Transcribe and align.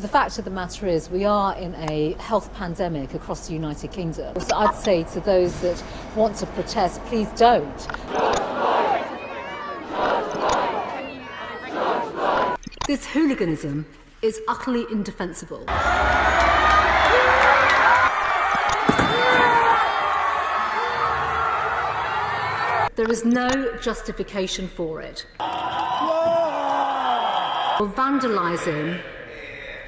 But 0.00 0.06
the 0.06 0.12
fact 0.12 0.38
of 0.38 0.46
the 0.46 0.50
matter 0.50 0.86
is, 0.86 1.10
we 1.10 1.26
are 1.26 1.54
in 1.56 1.74
a 1.74 2.14
health 2.14 2.54
pandemic 2.54 3.12
across 3.12 3.48
the 3.48 3.52
United 3.52 3.92
Kingdom. 3.92 4.40
So 4.40 4.56
I'd 4.56 4.74
say 4.74 5.02
to 5.12 5.20
those 5.20 5.60
that 5.60 5.84
want 6.16 6.36
to 6.36 6.46
protest, 6.46 7.04
please 7.04 7.28
don't. 7.36 7.76
This 12.86 13.04
hooliganism 13.04 13.84
is 14.22 14.40
utterly 14.48 14.86
indefensible. 14.90 15.66
There 22.96 23.10
is 23.10 23.26
no 23.26 23.76
justification 23.82 24.66
for 24.66 25.02
it. 25.02 25.26
Or 27.78 27.86
vandalising 27.86 29.02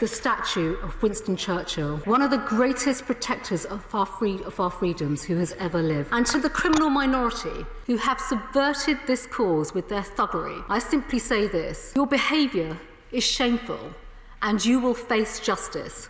the 0.03 0.09
statue 0.09 0.77
of 0.83 1.01
Winston 1.01 1.37
Churchill, 1.37 1.99
one 2.07 2.23
of 2.23 2.33
the 2.33 2.39
greatest 2.39 3.07
protectors 3.07 3.65
of 3.65 3.85
our, 3.95 4.05
free, 4.05 4.43
of 4.43 4.59
our 4.59 4.69
freedoms 4.69 5.23
who 5.23 5.37
has 5.37 5.53
ever 5.61 5.81
lived. 5.81 6.09
And 6.11 6.27
to 6.27 6.41
the 6.41 6.51
criminal 6.51 6.91
minority 6.91 7.65
who 7.87 7.99
have 7.99 8.21
subverted 8.21 8.99
this 9.07 9.29
cause 9.29 9.73
with 9.73 9.89
their 9.89 10.03
thuggery, 10.03 10.65
I 10.69 10.81
simply 10.81 11.21
say 11.21 11.47
this 11.47 11.93
your 11.95 12.09
behaviour 12.09 12.77
is 13.13 13.23
shameful 13.23 13.93
and 14.43 14.65
you 14.65 14.81
will 14.81 14.95
face 14.95 15.39
justice. 15.39 16.09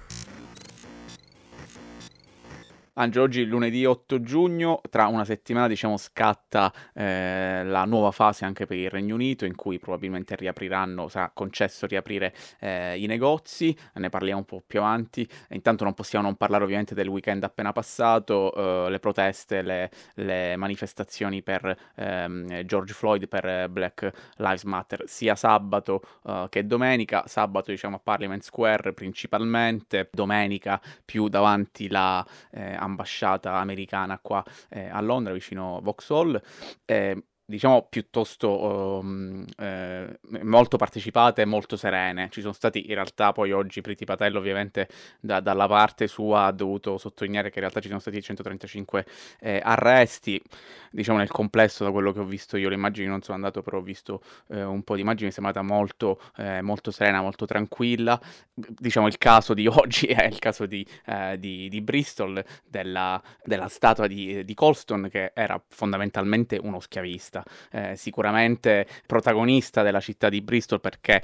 Angelo, 2.95 3.25
oggi 3.25 3.47
lunedì 3.47 3.87
8 3.87 4.21
giugno, 4.21 4.83
tra 4.91 5.07
una 5.07 5.25
settimana 5.25 5.67
diciamo 5.67 5.97
scatta 5.97 6.71
eh, 6.93 7.63
la 7.65 7.87
nuova 7.87 8.11
fase 8.11 8.45
anche 8.45 8.67
per 8.67 8.77
il 8.77 8.91
Regno 8.91 9.15
Unito 9.15 9.47
in 9.47 9.55
cui 9.55 9.79
probabilmente 9.79 10.37
riapriranno, 10.37 11.09
sarà 11.09 11.31
concesso 11.33 11.87
riaprire 11.87 12.35
eh, 12.61 12.99
i 12.99 13.07
negozi, 13.07 13.75
ne 13.95 14.11
parliamo 14.11 14.41
un 14.41 14.45
po' 14.45 14.63
più 14.67 14.81
avanti, 14.81 15.27
intanto 15.49 15.85
non 15.85 15.95
possiamo 15.95 16.27
non 16.27 16.37
parlare 16.37 16.65
ovviamente 16.65 16.95
del 16.95 17.09
weekend 17.09 17.43
appena 17.45 17.73
passato, 17.73 18.55
eh, 18.55 18.91
le 18.91 18.99
proteste, 18.99 19.63
le, 19.63 19.91
le 20.17 20.57
manifestazioni 20.57 21.43
per 21.43 21.75
ehm, 21.95 22.65
George 22.65 22.93
Floyd, 22.93 23.27
per 23.27 23.71
Black 23.71 24.11
Lives 24.37 24.65
Matter, 24.65 25.05
sia 25.07 25.35
sabato 25.35 26.03
eh, 26.27 26.47
che 26.51 26.67
domenica, 26.67 27.25
sabato 27.27 27.71
diciamo 27.71 27.97
a 27.97 28.01
Parliament 28.05 28.43
Square 28.43 28.93
principalmente, 28.93 30.11
domenica 30.13 30.79
più 31.07 31.29
davanti 31.29 31.89
la 31.89 32.23
eh, 32.51 32.81
ambasciata 32.83 33.55
americana 33.55 34.19
qua 34.19 34.45
eh, 34.69 34.89
a 34.89 35.01
Londra, 35.01 35.33
vicino 35.33 35.81
Vauxhall. 35.83 36.41
Eh, 36.85 37.25
diciamo 37.53 37.87
piuttosto 37.87 38.99
um, 39.01 39.45
eh, 39.59 40.19
molto 40.41 40.79
partecipate 40.79 41.43
e 41.43 41.45
molto 41.45 41.77
serene. 41.77 42.31
Ci 42.31 42.41
sono 42.41 42.55
stati 42.55 42.89
in 42.89 42.95
realtà 42.95 43.33
poi 43.33 43.53
oggi 43.53 43.83
Priti 43.83 44.07
Patello 44.07 44.39
ovviamente 44.39 44.89
da, 45.21 45.41
dalla 45.41 45.67
parte 45.69 46.07
sua 46.07 46.47
ha 46.47 46.51
dovuto 46.51 46.97
sottolineare 46.97 47.51
che 47.51 47.57
in 47.57 47.61
realtà 47.61 47.81
ci 47.81 47.89
sono 47.89 48.01
stati 48.01 48.23
135 48.23 49.05
eh, 49.41 49.61
arresti, 49.63 50.43
diciamo 50.91 51.19
nel 51.19 51.29
complesso 51.29 51.85
da 51.85 51.91
quello 51.91 52.13
che 52.13 52.21
ho 52.21 52.25
visto 52.25 52.57
io 52.57 52.71
le 52.71 52.75
immagini 52.75 53.07
non 53.07 53.21
sono 53.21 53.37
andato 53.37 53.61
però 53.61 53.79
ho 53.79 53.83
visto 53.83 54.23
eh, 54.49 54.63
un 54.63 54.83
po' 54.83 54.95
di 54.95 55.03
immagini, 55.03 55.25
mi 55.25 55.31
è 55.31 55.35
sembrata 55.35 55.61
molto, 55.61 56.21
eh, 56.39 56.63
molto 56.63 56.91
serena, 56.91 57.21
molto 57.21 57.45
tranquilla. 57.45 58.19
Diciamo 58.55 59.09
il 59.09 59.19
caso 59.19 59.53
di 59.53 59.67
oggi 59.69 60.07
è 60.07 60.25
il 60.25 60.39
caso 60.39 60.65
di, 60.65 60.87
eh, 61.05 61.39
di, 61.39 61.69
di 61.69 61.83
Bristol, 61.83 62.43
della, 62.67 63.23
della 63.45 63.69
statua 63.69 64.07
di, 64.07 64.43
di 64.43 64.55
Colston 64.55 65.09
che 65.11 65.33
era 65.35 65.63
fondamentalmente 65.69 66.59
uno 66.59 66.81
schiavista 66.81 67.42
eh, 67.71 67.97
sicuramente 67.97 68.87
protagonista 69.07 69.83
della 69.83 70.01
città 70.01 70.29
di 70.29 70.41
Bristol 70.41 70.81
perché 70.81 71.23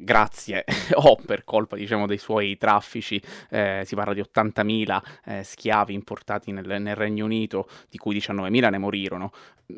grazie 0.00 0.64
o 0.94 1.16
per 1.16 1.44
colpa 1.44 1.76
diciamo 1.76 2.06
dei 2.06 2.18
suoi 2.18 2.56
traffici 2.56 3.20
eh, 3.50 3.82
si 3.84 3.94
parla 3.94 4.14
di 4.14 4.20
80.000 4.20 5.00
eh, 5.24 5.42
schiavi 5.44 5.94
importati 5.94 6.52
nel, 6.52 6.80
nel, 6.80 6.96
Regno 6.96 7.24
Unito 7.24 7.68
di 7.88 7.98
cui 7.98 8.16
19.000 8.16 8.70
ne 8.70 8.78
morirono 8.78 9.32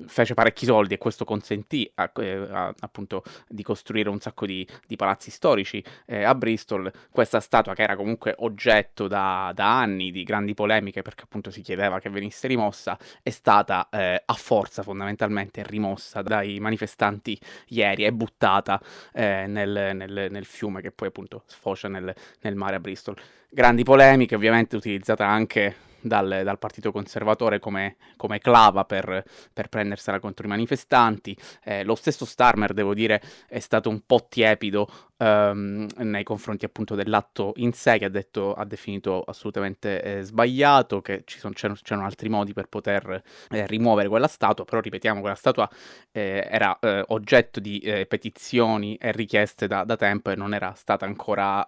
fece 0.07 0.35
parecchi 0.35 0.65
soldi 0.65 0.95
e 0.95 0.99
questo 0.99 1.25
consentì 1.25 1.91
a, 1.95 2.11
eh, 2.17 2.47
a, 2.51 2.75
appunto 2.81 3.23
di 3.49 3.63
costruire 3.63 4.09
un 4.09 4.21
sacco 4.21 4.47
di, 4.47 4.67
di 4.87 4.97
palazzi 4.97 5.31
storici 5.31 5.83
eh, 6.07 6.23
a 6.25 6.35
Bristol. 6.35 6.91
Questa 7.11 7.41
statua 7.41 7.75
che 7.75 7.83
era 7.83 7.97
comunque 7.97 8.35
oggetto 8.39 9.09
da, 9.09 9.53
da, 9.55 9.79
anni 9.79 10.11
di 10.11 10.23
grandi 10.23 10.55
polemiche 10.55 11.03
perché 11.03 11.25
appunto 11.25 11.51
si 11.51 11.63
chiedeva 11.63 11.99
che 12.01 12.11
venisse 12.11 12.47
rimossa 12.47 12.99
è 13.23 13.31
stata 13.31 13.89
eh, 13.91 14.23
a 14.25 14.35
forza 14.35 14.83
fondamentalmente 14.83 15.63
rimossa 15.67 16.23
dai 16.23 16.59
manifestanti 16.61 17.39
ieri 17.69 18.05
e 18.05 18.13
buttata 18.13 18.81
eh, 19.13 19.47
nel, 19.47 19.93
nel, 19.95 20.29
nel, 20.31 20.45
fiume 20.45 20.81
che 20.81 20.91
poi 20.91 21.09
appunto 21.09 21.43
sfocia 21.47 21.89
nel, 21.89 22.15
nel 22.41 22.55
mare 22.55 22.77
a 22.77 22.81
Bristol. 22.81 23.17
Grandi 23.49 23.83
polemiche 23.83 24.35
ovviamente 24.35 24.77
utilizzata 24.77 25.27
anche 25.27 25.91
dal, 26.03 26.43
dal 26.45 26.59
Partito 26.59 26.93
Conservatore 26.93 27.59
come, 27.59 27.97
come 28.17 28.39
clava 28.39 28.85
per, 28.85 29.25
per, 29.53 29.69
prendersela 29.69 30.21
contro 30.21 30.47
i 30.47 30.49
manifestanti. 30.49 31.37
Eh, 31.65 31.85
lo 31.85 31.95
stesso 31.95 32.25
Starmer, 32.25 32.73
devo 32.73 32.95
dire, 32.95 33.21
è 33.49 33.59
stato 33.59 33.89
un 33.89 34.03
po' 34.05 34.27
tiepido 34.29 34.89
ehm, 35.19 35.87
nei 35.99 36.25
confronti 36.25 36.65
appunto 36.65 36.95
dell'atto 36.95 37.53
in 37.57 37.73
sé, 37.73 37.99
che 37.99 38.07
ha, 38.07 38.11
detto, 38.11 38.53
ha 38.55 38.65
definito 38.65 39.23
assolutamente 39.23 40.03
eh, 40.03 40.23
sbagliato, 40.23 41.01
che 41.01 41.23
ci 41.25 41.39
sono, 41.39 41.55
c'erano, 41.55 41.79
c'erano, 41.83 42.07
altri 42.07 42.29
modi 42.29 42.53
per 42.53 42.67
poter 42.69 43.23
eh, 43.51 43.67
rimuovere 43.67 44.09
quella 44.09 44.29
statua, 44.29 44.65
però 44.65 44.81
ripetiamo, 44.81 45.21
quella 45.21 45.35
statua 45.35 45.69
eh, 46.11 46.47
era 46.51 46.79
eh, 46.81 47.05
oggetto 47.09 47.61
di 47.61 47.79
eh, 47.79 48.07
petizioni 48.07 48.97
e 48.97 49.13
richieste 49.13 49.67
da, 49.67 49.85
da, 49.85 49.97
tempo 49.97 50.31
e 50.31 50.37
non 50.37 50.55
era 50.55 50.73
stata 50.75 51.05
ancora 51.05 51.67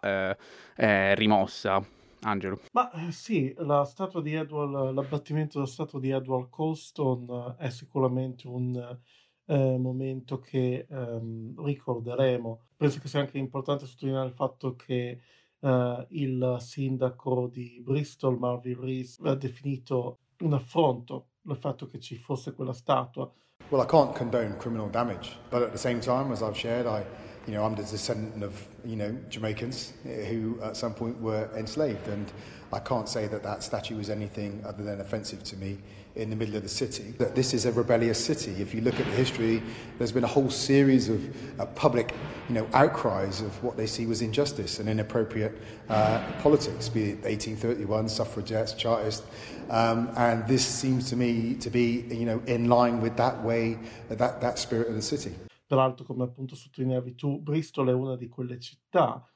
rimossa. 0.77 1.94
Angelo. 2.25 2.61
Ma 2.73 2.91
eh, 2.93 3.13
sì, 3.13 3.55
la 3.59 3.85
statua 3.85 4.21
di 4.21 4.35
Edward, 4.35 4.95
l'abbattimento 4.95 5.59
della 5.59 5.71
statua 5.71 6.01
di 6.01 6.11
Edward 6.11 6.49
Colston 6.51 7.57
è 7.59 7.71
sicuramente 7.71 8.49
un 8.49 8.99
eh, 9.47 9.79
momento 9.79 10.41
che 10.41 10.87
ehm, 10.89 11.63
ricorderemo. 11.65 12.61
Penso 12.77 13.01
che 13.01 13.09
sia 13.09 13.21
anche 13.21 13.39
importante 13.39 13.87
sottolineare 13.87 14.29
il 14.29 14.35
fatto 14.35 14.75
che 14.75 15.21
eh, 15.61 16.07
il 16.11 16.57
sindaco 16.61 17.49
di 17.49 17.81
Bristol, 17.83 18.39
Marvin 18.39 18.81
Rees, 18.81 19.21
ha 19.23 19.35
definito 19.35 20.19
un 20.41 20.55
affronto 20.55 21.29
il 21.47 21.57
fatto 21.57 21.87
che 21.89 22.01
ci 22.01 22.17
fosse 22.17 22.55
quella 22.55 22.73
statua. 22.73 23.31
Well, 23.69 23.83
I 23.83 23.87
can't 23.87 24.17
condone 24.17 24.57
criminal 24.57 24.91
damage, 24.91 25.37
but 25.51 25.63
at 25.63 25.71
the 25.71 25.79
same 25.79 26.01
time, 26.01 26.33
as 26.33 26.43
I've 26.43 26.57
shared, 26.57 26.87
I 26.87 27.05
you 27.47 27.53
know, 27.53 27.65
I'm 27.65 27.75
the 27.75 27.83
descendant 27.83 28.43
of, 28.43 28.67
you 28.85 28.97
know, 28.97 29.17
Jamaicans 29.29 29.93
who 30.05 30.59
at 30.63 30.77
some 30.77 30.95
point 30.95 31.21
were 31.21 31.49
enslaved. 31.57 32.09
And 32.09 32.33
I 32.73 32.79
can't 32.79 33.09
say 33.09 33.27
that 33.27 33.43
that 33.43 33.63
statue 33.63 33.97
was 33.97 34.09
anything 34.09 34.63
other 34.67 34.83
than 34.83 35.01
offensive 35.01 35.45
to 35.45 35.57
me 35.57 35.79
in 36.17 36.31
the 36.31 36.37
middle 36.37 36.57
of 36.57 36.63
the 36.63 36.69
city. 36.69 37.15
That 37.19 37.35
this 37.35 37.53
is 37.53 37.67
a 37.67 37.73
rebellious 37.73 38.25
city. 38.25 38.53
If 38.63 38.73
you 38.75 38.81
look 38.81 38.99
at 38.99 39.07
the 39.07 39.13
history, 39.13 39.63
there's 39.99 40.13
been 40.13 40.25
a 40.25 40.29
whole 40.29 40.49
series 40.49 41.09
of 41.09 41.61
uh, 41.61 41.67
public, 41.67 42.15
you 42.49 42.55
know, 42.55 42.69
outcries 42.73 43.41
of 43.41 43.63
what 43.63 43.77
they 43.77 43.87
see 43.87 44.07
was 44.07 44.23
injustice 44.23 44.79
and 44.79 44.89
inappropriate 44.89 45.53
uh, 45.89 46.25
politics, 46.41 46.89
be 46.89 47.11
it 47.11 47.25
1831, 47.25 48.09
suffragettes, 48.09 48.73
chartists. 48.73 49.27
Um, 49.71 50.11
and 50.17 50.47
this 50.47 50.65
seems 50.65 51.11
to 51.11 51.17
me 51.17 51.55
to 51.57 51.69
be, 51.69 52.07
you 52.11 52.27
know, 52.27 52.43
in 52.47 52.69
line 52.69 53.01
with 53.01 53.17
that 53.17 53.43
way, 53.43 53.79
that, 54.09 54.41
that 54.41 54.59
spirit 54.59 54.89
of 54.89 54.95
the 54.95 55.03
city. 55.03 55.35
Peraltro, 55.67 56.05
come 56.05 56.25
appunto 56.25 56.55
sottolineavi 56.55 57.15
tu, 57.15 57.41
Bristol 57.41 57.89
è 57.89 57.93
una 57.93 58.17
di 58.17 58.29
quelle 58.29 58.59
città, 58.59 59.27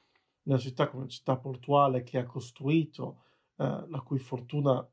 una 0.43 0.57
città 0.57 0.89
come 0.89 1.07
città 1.07 1.37
portuale 1.37 2.03
che 2.03 2.17
ha 2.17 2.25
costruito, 2.25 3.23
eh, 3.57 3.85
la 3.87 4.01
cui 4.01 4.19
fortuna 4.19 4.87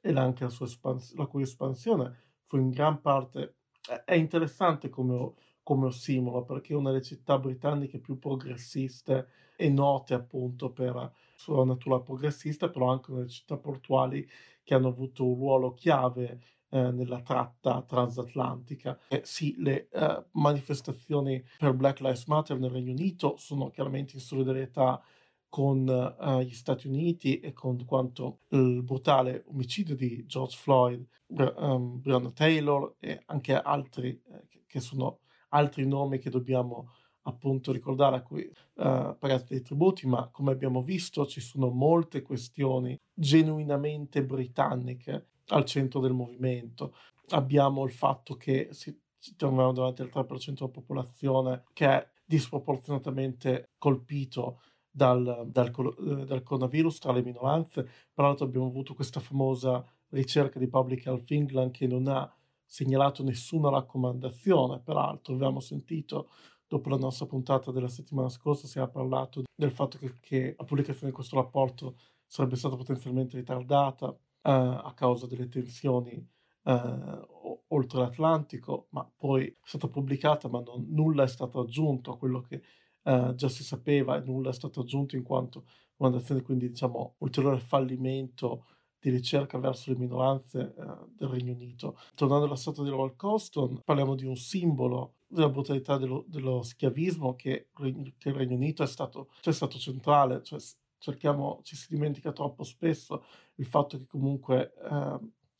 e 0.00 0.12
anche 0.12 0.44
la, 0.44 0.50
sua 0.50 0.66
espans- 0.66 1.14
la 1.14 1.26
cui 1.26 1.42
espansione 1.42 2.16
fu 2.44 2.56
in 2.56 2.70
gran 2.70 3.00
parte... 3.00 3.56
È 4.04 4.14
interessante 4.14 4.88
come, 4.88 5.34
come 5.62 5.86
ossimolo, 5.86 6.44
perché 6.44 6.72
è 6.72 6.76
una 6.76 6.90
delle 6.90 7.04
città 7.04 7.38
britanniche 7.38 8.00
più 8.00 8.18
progressiste 8.18 9.28
e 9.56 9.68
note 9.70 10.14
appunto 10.14 10.72
per 10.72 10.94
la 10.94 11.12
sua 11.36 11.64
natura 11.64 12.00
progressista, 12.00 12.68
però 12.68 12.90
anche 12.90 13.10
una 13.10 13.20
delle 13.20 13.30
città 13.30 13.56
portuali 13.56 14.28
che 14.64 14.74
hanno 14.74 14.88
avuto 14.88 15.24
un 15.24 15.36
ruolo 15.36 15.72
chiave 15.74 16.40
eh, 16.70 16.90
nella 16.90 17.20
tratta 17.22 17.82
transatlantica. 17.82 18.98
Eh, 19.08 19.22
sì, 19.24 19.54
le 19.58 19.88
eh, 19.88 20.24
manifestazioni 20.32 21.42
per 21.58 21.72
Black 21.74 22.00
Lives 22.00 22.26
Matter 22.26 22.58
nel 22.58 22.70
Regno 22.70 22.92
Unito 22.92 23.36
sono 23.36 23.70
chiaramente 23.70 24.14
in 24.14 24.20
solidarietà 24.20 25.00
con 25.48 25.88
uh, 25.88 26.40
gli 26.40 26.52
Stati 26.52 26.86
Uniti 26.86 27.40
e 27.40 27.52
con 27.52 27.82
quanto 27.86 28.40
il 28.48 28.82
brutale 28.82 29.44
omicidio 29.46 29.94
di 29.94 30.26
George 30.26 30.56
Floyd, 30.56 31.06
um, 31.28 32.00
Breonna 32.00 32.30
Taylor 32.30 32.96
e 32.98 33.22
anche 33.26 33.54
altri 33.54 34.10
eh, 34.10 34.64
che 34.66 34.80
sono 34.80 35.20
altri 35.50 35.86
nomi 35.86 36.18
che 36.18 36.28
dobbiamo 36.28 36.92
appunto 37.22 37.72
ricordare 37.72 38.16
a 38.16 38.22
cui 38.22 38.44
uh, 38.44 39.16
pagate 39.18 39.46
dei 39.48 39.62
tributi, 39.62 40.06
ma 40.06 40.28
come 40.28 40.52
abbiamo 40.52 40.82
visto 40.82 41.24
ci 41.26 41.40
sono 41.40 41.70
molte 41.70 42.22
questioni 42.22 42.98
genuinamente 43.14 44.24
britanniche 44.24 45.28
al 45.48 45.64
centro 45.64 46.00
del 46.00 46.12
movimento. 46.12 46.94
Abbiamo 47.30 47.84
il 47.84 47.92
fatto 47.92 48.36
che 48.36 48.68
si, 48.70 48.98
troviamo 49.36 49.72
davanti 49.72 50.02
al 50.02 50.10
3% 50.12 50.54
della 50.54 50.68
popolazione 50.68 51.64
che 51.72 51.86
è 51.86 52.08
disproporzionatamente 52.24 53.70
colpito 53.78 54.60
dal, 54.90 55.46
dal, 55.46 55.68
eh, 55.68 56.24
dal, 56.24 56.42
coronavirus 56.42 56.98
tra 56.98 57.12
le 57.12 57.22
minoranze. 57.22 57.88
Tra 58.12 58.26
l'altro 58.26 58.46
abbiamo 58.46 58.66
avuto 58.66 58.94
questa 58.94 59.20
famosa 59.20 59.84
ricerca 60.10 60.58
di 60.58 60.68
Public 60.68 61.06
Health 61.06 61.30
England 61.30 61.70
che 61.72 61.86
non 61.86 62.06
ha 62.08 62.32
segnalato 62.64 63.22
nessuna 63.22 63.70
raccomandazione, 63.70 64.80
peraltro 64.80 65.34
abbiamo 65.34 65.60
sentito 65.60 66.30
dopo 66.66 66.88
la 66.88 66.96
nostra 66.96 67.26
puntata 67.26 67.70
della 67.70 67.88
settimana 67.88 68.28
scorsa 68.28 68.66
si 68.66 68.78
era 68.78 68.88
parlato 68.88 69.44
del 69.54 69.70
fatto 69.70 69.98
che, 69.98 70.14
che 70.20 70.54
la 70.58 70.64
pubblicazione 70.64 71.10
di 71.10 71.14
questo 71.14 71.36
rapporto 71.36 71.96
sarebbe 72.26 72.56
stata 72.56 72.74
potenzialmente 72.74 73.36
ritardata 73.36 74.16
a 74.50 74.92
causa 74.94 75.26
delle 75.26 75.48
tensioni 75.48 76.24
uh, 76.62 77.62
oltre 77.68 77.98
l'Atlantico, 77.98 78.86
ma 78.90 79.08
poi 79.16 79.46
è 79.46 79.54
stata 79.64 79.88
pubblicata, 79.88 80.48
ma 80.48 80.60
non, 80.60 80.86
nulla 80.88 81.24
è 81.24 81.28
stato 81.28 81.60
aggiunto 81.60 82.12
a 82.12 82.18
quello 82.18 82.40
che 82.42 82.62
uh, 83.02 83.34
già 83.34 83.48
si 83.48 83.64
sapeva 83.64 84.16
e 84.16 84.20
nulla 84.20 84.50
è 84.50 84.54
stato 84.54 84.80
aggiunto 84.80 85.16
in 85.16 85.22
quanto 85.22 85.64
raccomandazione, 85.96 86.42
quindi 86.42 86.68
diciamo 86.68 87.16
ulteriore 87.18 87.58
fallimento 87.58 88.66
di 88.98 89.10
ricerca 89.10 89.58
verso 89.58 89.90
le 89.90 89.98
minoranze 89.98 90.74
uh, 90.76 91.08
del 91.16 91.28
Regno 91.28 91.52
Unito. 91.52 91.98
Tornando 92.14 92.46
alla 92.46 92.56
statua 92.56 92.84
di 92.84 92.90
Laurel 92.90 93.16
Colston, 93.16 93.82
parliamo 93.84 94.14
di 94.14 94.24
un 94.24 94.36
simbolo 94.36 95.14
della 95.26 95.48
brutalità 95.48 95.96
dello, 95.96 96.24
dello 96.28 96.62
schiavismo 96.62 97.34
che, 97.34 97.68
che, 97.74 98.28
il 98.28 98.34
Regno 98.34 98.54
Unito 98.54 98.82
è 98.82 98.86
stato, 98.86 99.28
cioè 99.40 99.52
è 99.52 99.56
stato 99.56 99.78
centrale, 99.78 100.42
cioè 100.42 100.58
cerchiamo, 100.98 101.60
ci 101.62 101.76
si 101.76 101.86
dimentica 101.88 102.32
troppo 102.32 102.64
spesso 102.64 103.24
il 103.56 103.66
fatto 103.66 103.98
che 103.98 104.06
comunque 104.06 104.72
eh, 104.82 105.18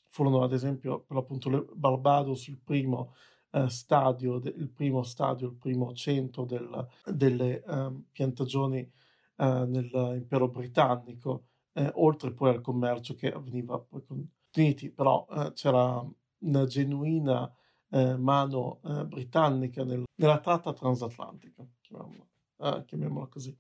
furono 0.09 0.43
ad 0.43 0.53
esempio 0.53 1.01
per 1.01 1.17
l'appunto 1.17 1.51
le 1.51 1.65
Barbados 1.73 2.47
il 2.49 2.59
primo 2.59 3.15
eh, 3.51 3.69
stadio, 3.69 4.39
de, 4.39 4.51
il 4.51 4.69
primo 4.69 5.03
stadio, 5.03 5.49
il 5.49 5.55
primo 5.55 5.93
centro 5.95 6.45
del, 6.45 6.87
delle 7.05 7.63
eh, 7.63 7.93
piantagioni 8.13 8.91
nell'impero 9.39 10.49
britannico 10.49 11.49
eh, 11.77 11.91
oltre 11.97 12.33
poi 12.33 12.51
al 12.51 12.63
commercio 12.63 13.15
che 13.15 13.31
avveniva 13.31 13.79
poi 13.79 14.03
con 14.05 14.17
gli 14.17 14.61
Uniti, 14.61 14.91
però 14.91 15.27
eh, 15.31 15.53
c'era 15.53 16.03
una 16.39 16.65
genuina 16.65 17.53
eh, 17.91 18.17
mano 18.17 18.81
britannica 19.07 19.85
nel, 19.85 20.05
nella 20.15 20.41
tratta 20.41 20.73
transatlantica, 20.73 21.65
chiamiamola, 21.83 22.83
chiamiamola, 22.85 23.27
così. 23.27 23.57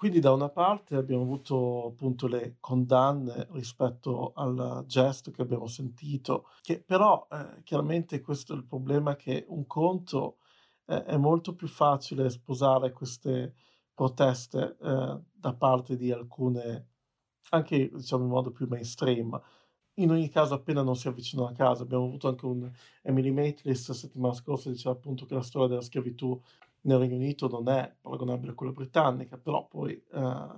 Quindi 0.00 0.18
da 0.18 0.32
una 0.32 0.48
parte 0.48 0.96
abbiamo 0.96 1.24
avuto 1.24 1.88
appunto 1.88 2.26
le 2.26 2.56
condanne 2.58 3.48
rispetto 3.50 4.32
al 4.34 4.82
gesto 4.86 5.30
che 5.30 5.42
abbiamo 5.42 5.66
sentito, 5.66 6.48
che 6.62 6.80
però 6.80 7.28
eh, 7.30 7.62
chiaramente 7.64 8.22
questo 8.22 8.54
è 8.54 8.56
il 8.56 8.64
problema 8.64 9.14
che 9.14 9.44
un 9.48 9.66
conto 9.66 10.38
è 10.86 11.18
molto 11.18 11.54
più 11.54 11.68
facile 11.68 12.30
sposare 12.30 12.92
queste 12.92 13.56
proteste 13.92 14.78
da 14.78 15.54
parte 15.54 15.96
di 15.96 16.10
alcune 16.10 16.88
anche 17.50 17.90
diciamo 17.92 18.24
in 18.24 18.30
modo 18.30 18.52
più 18.52 18.66
mainstream. 18.68 19.38
In 19.96 20.10
ogni 20.10 20.30
caso, 20.30 20.54
appena 20.54 20.80
non 20.80 20.96
si 20.96 21.08
avvicinano 21.08 21.48
a 21.48 21.52
casa, 21.52 21.82
abbiamo 21.82 22.06
avuto 22.06 22.26
anche 22.26 22.46
un 22.46 22.70
Emily 23.02 23.30
Maitlis 23.32 23.90
settimana 23.90 24.32
scorsa, 24.32 24.70
diceva 24.70 24.94
appunto 24.94 25.26
che 25.26 25.34
la 25.34 25.42
storia 25.42 25.68
della 25.68 25.82
schiavitù 25.82 26.40
nel 26.82 26.98
Regno 26.98 27.16
Unito 27.16 27.48
non 27.48 27.68
è 27.68 27.94
paragonabile 28.00 28.52
a 28.52 28.54
quella 28.54 28.72
britannica, 28.72 29.36
però 29.36 29.66
poi 29.66 29.92
eh, 29.92 30.48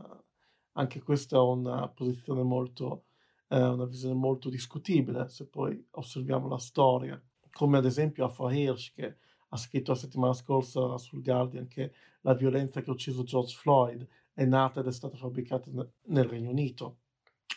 anche 0.73 1.03
questa 1.03 1.37
è 1.37 1.41
una 1.41 1.89
posizione 1.89 2.43
molto, 2.43 3.05
eh, 3.49 3.61
una 3.61 3.87
visione 3.87 4.15
molto 4.15 4.49
discutibile, 4.49 5.29
se 5.29 5.47
poi 5.47 5.85
osserviamo 5.91 6.49
la 6.49 6.59
storia, 6.59 7.21
come 7.51 7.79
ad 7.79 7.85
esempio 7.85 8.25
Afra 8.25 8.53
Hirsch 8.53 8.95
che 8.95 9.17
ha 9.49 9.57
scritto 9.57 9.93
la 9.93 9.99
settimana 9.99 10.33
scorsa 10.33 10.97
sul 10.97 11.23
Guardian 11.23 11.69
che 11.69 11.93
la 12.23 12.35
violenza 12.35 12.81
che 12.81 12.89
ha 12.89 12.93
ucciso 12.93 13.23
George 13.23 13.55
Floyd 13.55 14.07
è 14.33 14.45
nata 14.45 14.81
ed 14.81 14.87
è 14.87 14.93
stata 14.93 15.17
fabbricata 15.17 15.71
nel 16.05 16.25
Regno 16.25 16.51
Unito, 16.51 17.01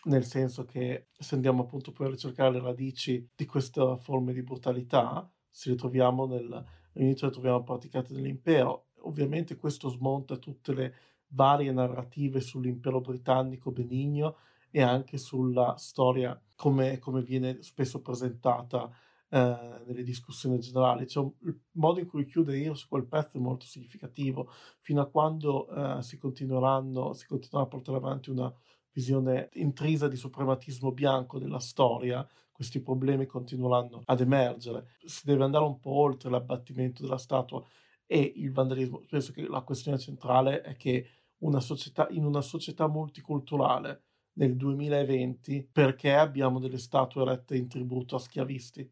nel 0.06 0.26
senso 0.26 0.66
che 0.66 1.08
se 1.18 1.36
andiamo 1.36 1.64
appunto 1.64 1.92
poi 1.94 2.08
a 2.08 2.10
ricercare 2.10 2.52
le 2.52 2.60
radici 2.60 3.30
di 3.34 3.46
queste 3.46 3.98
forme 3.98 4.34
di 4.34 4.44
brutalità, 4.44 5.30
si 5.50 5.70
ritroviamo 5.70 6.26
nel 6.26 6.66
Le 6.98 7.14
troviamo 7.14 7.64
praticate 7.64 8.14
nell'impero. 8.14 8.88
Ovviamente 9.02 9.58
questo 9.58 9.90
smonta 9.90 10.38
tutte 10.38 10.74
le 10.74 10.94
varie 11.28 11.72
narrative 11.72 12.40
sull'impero 12.40 13.02
britannico 13.02 13.72
benigno 13.72 14.38
e 14.72 14.82
anche 14.82 15.18
sulla 15.18 15.76
storia 15.78 16.40
come, 16.56 17.00
come 17.00 17.22
viene 17.22 17.62
spesso 17.62 18.02
presentata 18.02 18.90
eh, 19.30 19.84
nelle 19.86 20.04
discussioni 20.04 20.60
generali. 20.60 21.08
Cioè, 21.08 21.30
il 21.44 21.60
modo 21.74 22.00
in 22.00 22.08
cui 22.08 22.26
chiude 22.26 22.58
Hirsch 22.58 22.88
quel 22.88 23.06
pezzo 23.06 23.38
è 23.38 23.42
molto 23.42 23.66
significativo, 23.66 24.50
fino 24.80 25.02
a 25.02 25.08
quando 25.08 25.68
eh, 25.68 26.02
si 26.02 26.18
continueranno, 26.18 27.14
si 27.14 27.28
continuerà 27.28 27.68
a 27.68 27.70
portare 27.70 27.98
avanti 27.98 28.30
una 28.30 28.54
visione 28.92 29.50
intrisa 29.54 30.08
di 30.08 30.16
suprematismo 30.16 30.92
bianco 30.92 31.38
della 31.38 31.60
storia, 31.60 32.26
questi 32.56 32.82
problemi 32.82 33.26
continueranno 33.26 34.04
ad 34.06 34.22
emergere. 34.22 34.96
Si 35.04 35.26
deve 35.26 35.44
andare 35.44 35.66
un 35.66 35.78
po' 35.82 35.92
oltre 35.92 36.30
l'abbattimento 36.30 37.02
della 37.02 37.18
statua 37.18 37.62
e 38.06 38.32
il 38.38 38.54
vandalismo. 38.54 39.04
Penso 39.10 39.34
che 39.34 39.46
la 39.46 39.60
questione 39.60 40.00
centrale 40.00 40.62
è 40.62 40.78
che 40.78 41.06
una 41.40 41.60
società, 41.60 42.08
in 42.12 42.24
una 42.24 42.40
società 42.40 42.88
multiculturale 42.88 44.04
nel 44.36 44.56
2020, 44.56 45.68
perché 45.70 46.14
abbiamo 46.14 46.60
delle 46.60 46.78
statue 46.78 47.24
erette 47.24 47.58
in 47.58 47.68
tributo 47.68 48.16
a 48.16 48.20
schiavisti? 48.20 48.90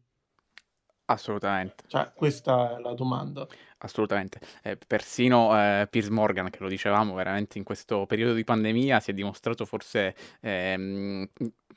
Assolutamente. 1.06 1.84
Cioè, 1.86 2.12
questa 2.14 2.76
è 2.76 2.80
la 2.80 2.92
domanda. 2.92 3.46
Assolutamente. 3.78 4.40
Eh, 4.62 4.76
persino 4.76 5.54
eh, 5.54 5.86
Piers 5.88 6.08
Morgan, 6.08 6.50
che 6.50 6.58
lo 6.60 6.68
dicevamo, 6.68 7.14
veramente 7.14 7.56
in 7.56 7.64
questo 7.64 8.04
periodo 8.04 8.34
di 8.34 8.44
pandemia 8.44 9.00
si 9.00 9.10
è 9.10 9.14
dimostrato 9.14 9.64
forse 9.64 10.14
ehm, 10.40 11.28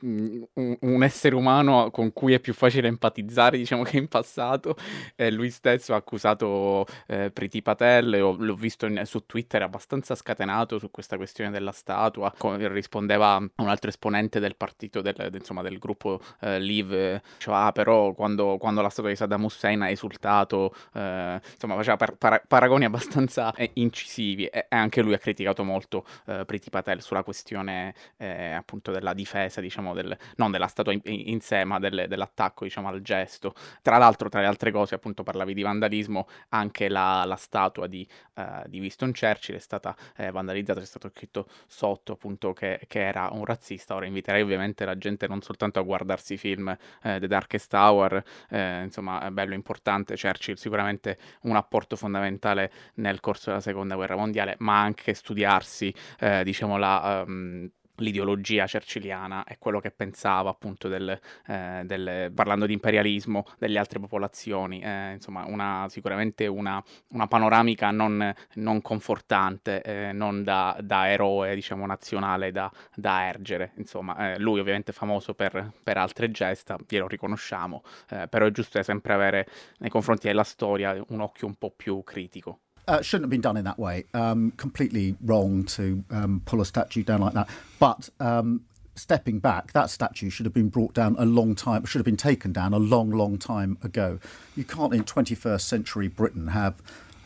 un, 0.02 1.04
essere 1.04 1.36
umano 1.36 1.90
con 1.92 2.14
cui 2.14 2.34
è 2.34 2.40
più 2.40 2.54
facile 2.54 2.88
empatizzare, 2.88 3.58
diciamo, 3.58 3.84
che 3.84 3.98
in 3.98 4.08
passato. 4.08 4.76
Eh, 5.16 5.32
lui 5.32 5.50
stesso 5.50 5.94
ha 5.94 5.98
accusato 5.98 6.86
eh, 7.08 7.32
Priti 7.32 7.62
Patel, 7.62 8.10
l'ho, 8.10 8.36
l'ho 8.38 8.56
visto 8.56 8.86
in, 8.86 9.02
su 9.06 9.26
Twitter 9.26 9.62
abbastanza 9.62 10.16
scatenato 10.16 10.80
su 10.80 10.92
questa 10.92 11.18
questione 11.18 11.52
della 11.52 11.72
statua. 11.72 12.34
Con, 12.38 12.58
rispondeva 12.72 13.38
un 13.38 13.68
altro 13.68 13.90
esponente 13.90 14.40
del 14.40 14.56
partito, 14.56 15.02
del, 15.02 15.30
insomma, 15.34 15.62
del 15.62 15.78
gruppo 15.78 16.20
eh, 16.42 16.60
Live, 16.60 17.22
diceva, 17.36 17.66
ah, 17.66 17.72
però 17.72 18.14
quando, 18.14 18.58
quando, 18.58 18.82
la 18.82 18.90
statua 18.90 19.10
di 19.10 19.16
Saddam 19.16 19.44
Hussein 19.44 19.82
ha 19.82 19.90
esultato, 19.90 20.74
eh, 20.94 21.40
insomma, 21.54 21.76
faceva 21.76 21.98
par- 21.98 22.16
par- 22.18 22.44
paragoni 22.48 22.86
abbastanza 22.86 23.54
eh, 23.54 23.72
incisivi 23.74 24.46
e, 24.46 24.68
e, 24.70 24.76
anche 24.76 25.02
lui 25.02 25.14
ha 25.14 25.18
criticato 25.18 25.64
molto 25.64 26.06
eh, 26.26 26.44
Priti 26.46 26.70
Patel 26.70 27.02
sulla 27.02 27.24
questione 27.24 27.94
eh, 28.18 28.52
appunto 28.52 28.92
della 28.92 29.14
difesa, 29.14 29.62
diciamo, 29.62 29.87
diciamo, 29.88 29.94
del, 29.94 30.18
non 30.36 30.52
della 30.52 30.68
statua 30.68 30.94
in, 30.94 31.02
in 31.04 31.40
sé, 31.40 31.64
ma 31.64 31.80
del, 31.80 32.06
dell'attacco, 32.08 32.64
diciamo, 32.64 32.88
al 32.88 33.02
gesto. 33.02 33.54
Tra 33.82 33.98
l'altro, 33.98 34.30
tra 34.30 34.42
le 34.42 34.48
altre 34.48 34.72
cose, 34.72 34.96
appunto, 34.96 35.24
parlavi 35.24 35.54
di 35.54 35.62
vandalismo, 35.62 36.28
anche 36.50 36.90
la, 36.90 37.24
la 37.26 37.36
statua 37.36 37.88
di, 37.88 38.08
uh, 38.36 38.68
di, 38.68 38.80
Winston 38.80 39.12
Churchill 39.12 39.56
è 39.56 39.60
stata 39.60 39.96
eh, 40.16 40.32
vandalizzata, 40.32 40.80
è 40.80 40.86
stato 40.86 41.10
scritto 41.10 41.48
sotto, 41.68 42.14
appunto, 42.14 42.54
che, 42.54 42.82
che, 42.88 43.06
era 43.06 43.30
un 43.32 43.46
razzista. 43.46 43.96
Ora 43.96 44.06
inviterei 44.06 44.42
ovviamente 44.42 44.86
la 44.86 44.98
gente 44.98 45.28
non 45.28 45.42
soltanto 45.42 45.80
a 45.80 45.84
guardarsi 45.84 46.34
i 46.34 46.38
film 46.38 46.70
eh, 46.70 47.20
The 47.20 47.28
Darkest 47.28 47.74
Hour, 47.74 48.24
eh, 48.50 48.84
insomma, 48.84 49.26
è 49.26 49.30
bello, 49.30 49.54
importante, 49.54 50.16
Churchill 50.16 50.56
sicuramente 50.56 51.18
un 51.42 51.56
apporto 51.56 51.96
fondamentale 51.96 52.72
nel 52.96 53.20
corso 53.20 53.50
della 53.50 53.62
seconda 53.62 53.96
guerra 53.96 54.16
mondiale, 54.16 54.56
ma 54.60 54.82
anche 54.82 55.14
studiarsi, 55.14 55.94
eh, 56.20 56.44
diciamo, 56.44 56.78
la... 56.78 57.24
Um, 57.26 57.70
l'ideologia 57.98 58.68
cerciliana 58.68 59.44
e 59.46 59.58
quello 59.60 59.80
che 59.80 59.92
pensava 59.92 60.50
appunto 60.50 60.88
del, 60.88 61.20
eh, 61.48 61.82
del, 61.86 62.32
parlando 62.34 62.66
di 62.66 62.74
imperialismo 62.74 63.46
delle 63.58 63.78
altre 63.78 64.00
popolazioni, 64.00 64.82
eh, 64.82 65.14
insomma 65.14 65.46
una, 65.46 65.88
sicuramente 65.90 66.48
una, 66.48 66.84
una 67.10 67.28
panoramica 67.28 67.92
non, 67.92 68.34
non 68.56 68.82
confortante, 68.82 69.82
eh, 69.82 70.12
non 70.12 70.44
da, 70.44 70.78
da, 70.82 71.10
eroe 71.10 71.56
diciamo 71.56 71.86
nazionale 71.86 72.52
da, 72.52 72.72
da 72.96 73.28
ergere, 73.28 73.72
insomma 73.76 74.34
eh, 74.34 74.40
lui 74.40 74.60
ovviamente 74.60 74.92
è 74.92 74.94
famoso 74.94 75.34
per, 75.34 75.72
per, 75.84 75.98
altre 75.98 76.32
gesta, 76.32 76.78
glielo 76.88 77.08
riconosciamo, 77.08 77.84
eh, 78.10 78.28
però 78.28 78.46
è 78.46 78.52
giusto 78.52 78.82
sempre 78.84 79.14
avere 79.14 79.48
nei 79.80 79.90
confronti 79.90 80.28
della 80.28 80.44
storia 80.44 80.96
un 81.10 81.22
occhio 81.22 81.48
un 81.48 81.56
po' 81.56 81.72
più 81.72 82.04
critico. 82.04 82.60
Uh, 82.88 83.02
shouldn't 83.02 83.26
have 83.26 83.30
been 83.30 83.42
done 83.42 83.58
in 83.58 83.66
that 83.66 83.80
way. 83.80 84.06
Um, 84.14 84.52
completely 84.58 85.16
wrong 85.22 85.64
to 85.66 86.04
um, 86.10 86.42
pull 86.46 86.62
a 86.62 86.66
statue 86.66 87.04
down 87.04 87.22
like 87.22 87.34
that. 87.34 87.50
But 87.80 88.10
um, 88.20 88.62
stepping 88.96 89.40
back, 89.40 89.74
that 89.74 89.90
statue 89.90 90.30
should 90.30 90.46
have 90.46 90.54
been 90.54 90.70
brought 90.70 90.94
down 90.94 91.16
a 91.20 91.26
long 91.26 91.56
time, 91.56 91.86
should 91.86 92.00
have 92.00 92.06
been 92.06 92.18
taken 92.18 92.52
down 92.52 92.74
a 92.74 92.80
long, 92.80 93.12
long 93.12 93.38
time 93.38 93.78
ago. 93.84 94.20
You 94.56 94.64
can't 94.64 94.94
in 94.94 95.04
21st 95.04 95.62
century 95.62 96.08
Britain 96.08 96.48
have, 96.48 96.82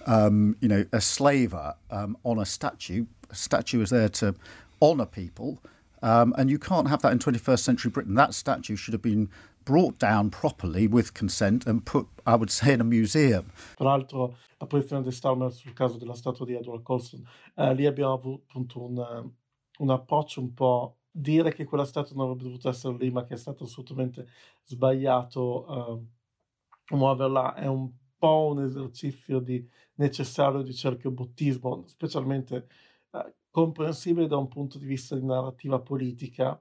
um, 0.05 0.57
you 0.59 0.67
know, 0.67 0.85
a 0.91 1.01
slaver 1.01 1.75
um, 1.89 2.17
on 2.23 2.39
a 2.39 2.45
statue. 2.45 3.05
A 3.29 3.35
statue 3.35 3.81
is 3.81 3.89
there 3.89 4.09
to 4.09 4.35
honour 4.81 5.05
people. 5.05 5.59
Um, 6.03 6.33
and 6.37 6.49
you 6.49 6.57
can't 6.57 6.89
have 6.89 7.03
that 7.03 7.11
in 7.11 7.19
21st 7.19 7.59
century 7.59 7.91
Britain. 7.91 8.15
That 8.15 8.33
statue 8.33 8.75
should 8.75 8.93
have 8.93 9.03
been 9.03 9.29
brought 9.63 9.97
down 9.97 10.29
properly 10.29 10.87
with 10.87 11.13
consent 11.13 11.65
and 11.67 11.83
put, 11.83 12.07
I 12.25 12.33
would 12.33 12.49
say, 12.49 12.73
in 12.73 12.81
a 12.81 12.83
museum. 12.83 13.45
Peraltro, 13.77 14.37
la 14.57 14.67
posizione 14.67 15.03
di 15.03 15.11
Starmer 15.11 15.51
sul 15.51 15.73
caso 15.73 15.97
della 15.97 16.15
statua 16.15 16.45
di 16.45 16.53
Edward 16.53 16.83
Colston, 16.83 17.23
eh, 17.55 17.73
lì 17.73 17.85
abbiamo 17.85 18.13
avuto 18.13 18.43
appunto 18.47 18.83
un, 18.83 19.31
un 19.79 19.89
approccio 19.89 20.41
un 20.41 20.53
po' 20.53 20.97
dire 21.11 21.53
che 21.53 21.65
quella 21.65 21.85
statua 21.85 22.15
non 22.15 22.25
avrebbe 22.25 22.43
dovuto 22.43 22.69
essere 22.69 22.95
lì, 22.97 23.11
ma 23.11 23.25
che 23.25 23.33
è 23.33 23.37
stato 23.37 23.65
assolutamente 23.65 24.27
sbagliato 24.63 25.67
eh, 25.67 26.95
muoverla, 26.95 27.55
è 27.55 27.67
un 27.67 27.89
po' 28.17 28.51
un 28.51 28.63
esercizio 28.63 29.39
di 29.39 29.67
necessario 29.95 30.61
di 30.61 30.73
cerchiobottismo, 30.73 31.85
specialmente 31.87 32.67
eh, 33.11 33.33
comprensibile 33.49 34.27
da 34.27 34.37
un 34.37 34.47
punto 34.47 34.77
di 34.77 34.85
vista 34.85 35.15
di 35.15 35.25
narrativa 35.25 35.79
politica, 35.79 36.59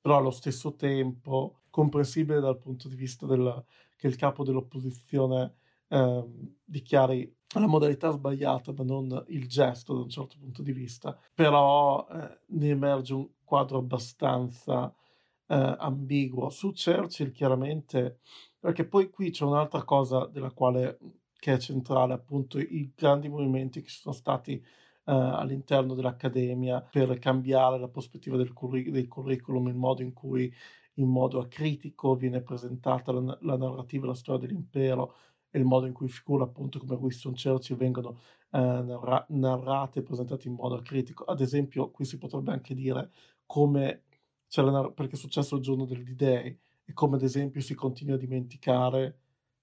però 0.00 0.16
allo 0.18 0.30
stesso 0.30 0.74
tempo 0.74 1.62
comprensibile 1.76 2.40
dal 2.40 2.56
punto 2.56 2.88
di 2.88 2.94
vista 2.94 3.26
del, 3.26 3.62
che 3.96 4.06
il 4.06 4.16
capo 4.16 4.44
dell'opposizione 4.44 5.56
eh, 5.88 6.24
dichiari 6.64 7.30
la 7.54 7.66
modalità 7.66 8.10
sbagliata, 8.12 8.72
ma 8.72 8.82
non 8.82 9.24
il 9.28 9.46
gesto 9.46 9.92
da 9.92 10.00
un 10.00 10.08
certo 10.08 10.36
punto 10.38 10.62
di 10.62 10.72
vista. 10.72 11.14
Però 11.34 12.06
eh, 12.10 12.38
ne 12.46 12.68
emerge 12.70 13.12
un 13.12 13.28
quadro 13.44 13.76
abbastanza 13.76 14.90
eh, 15.48 15.76
ambiguo. 15.78 16.48
Su 16.48 16.72
Churchill, 16.72 17.30
chiaramente, 17.30 18.20
perché 18.58 18.86
poi 18.86 19.10
qui 19.10 19.30
c'è 19.30 19.44
un'altra 19.44 19.84
cosa 19.84 20.24
della 20.24 20.52
quale 20.52 20.98
che 21.38 21.52
è 21.52 21.58
centrale, 21.58 22.14
appunto, 22.14 22.58
i 22.58 22.90
grandi 22.96 23.28
movimenti 23.28 23.82
che 23.82 23.88
ci 23.88 23.98
sono 24.00 24.14
stati 24.14 24.64
Uh, 25.06 25.38
all'interno 25.38 25.94
dell'accademia 25.94 26.80
per 26.80 27.16
cambiare 27.20 27.78
la 27.78 27.86
prospettiva 27.86 28.36
del, 28.36 28.52
curric- 28.52 28.90
del, 28.90 29.06
curriculum, 29.06 29.68
il 29.68 29.76
modo 29.76 30.02
in 30.02 30.12
cui 30.12 30.52
in 30.96 31.08
modo 31.08 31.40
acritico 31.40 32.14
viene 32.14 32.42
presentata 32.42 33.12
la, 33.12 33.38
la 33.42 33.56
narrativa, 33.56 34.06
la 34.06 34.14
storia 34.14 34.46
dell'impero 34.46 35.14
e 35.50 35.58
il 35.58 35.64
modo 35.64 35.86
in 35.86 35.92
cui 35.92 36.08
figure 36.08 36.44
appunto 36.44 36.78
come 36.78 36.94
Winston 36.94 37.34
Churchill 37.34 37.76
vengono 37.76 38.18
uh, 38.50 38.58
narra- 38.58 39.24
narrate 39.30 40.00
e 40.00 40.02
presentate 40.02 40.48
in 40.48 40.54
modo 40.54 40.76
acritico. 40.76 41.24
Ad 41.24 41.40
esempio, 41.40 41.90
qui 41.90 42.04
si 42.04 42.18
potrebbe 42.18 42.52
anche 42.52 42.74
dire 42.74 43.10
come 43.46 44.02
c'è 44.48 44.62
la 44.62 44.70
narra- 44.70 44.90
perché 44.90 45.16
è 45.16 45.18
successo 45.18 45.56
il 45.56 45.62
giorno 45.62 45.84
del 45.84 46.02
D-Day 46.02 46.58
e 46.84 46.92
come 46.92 47.16
ad 47.16 47.22
esempio 47.22 47.60
si 47.60 47.74
continua 47.74 48.14
a 48.14 48.18
dimenticare 48.18 49.18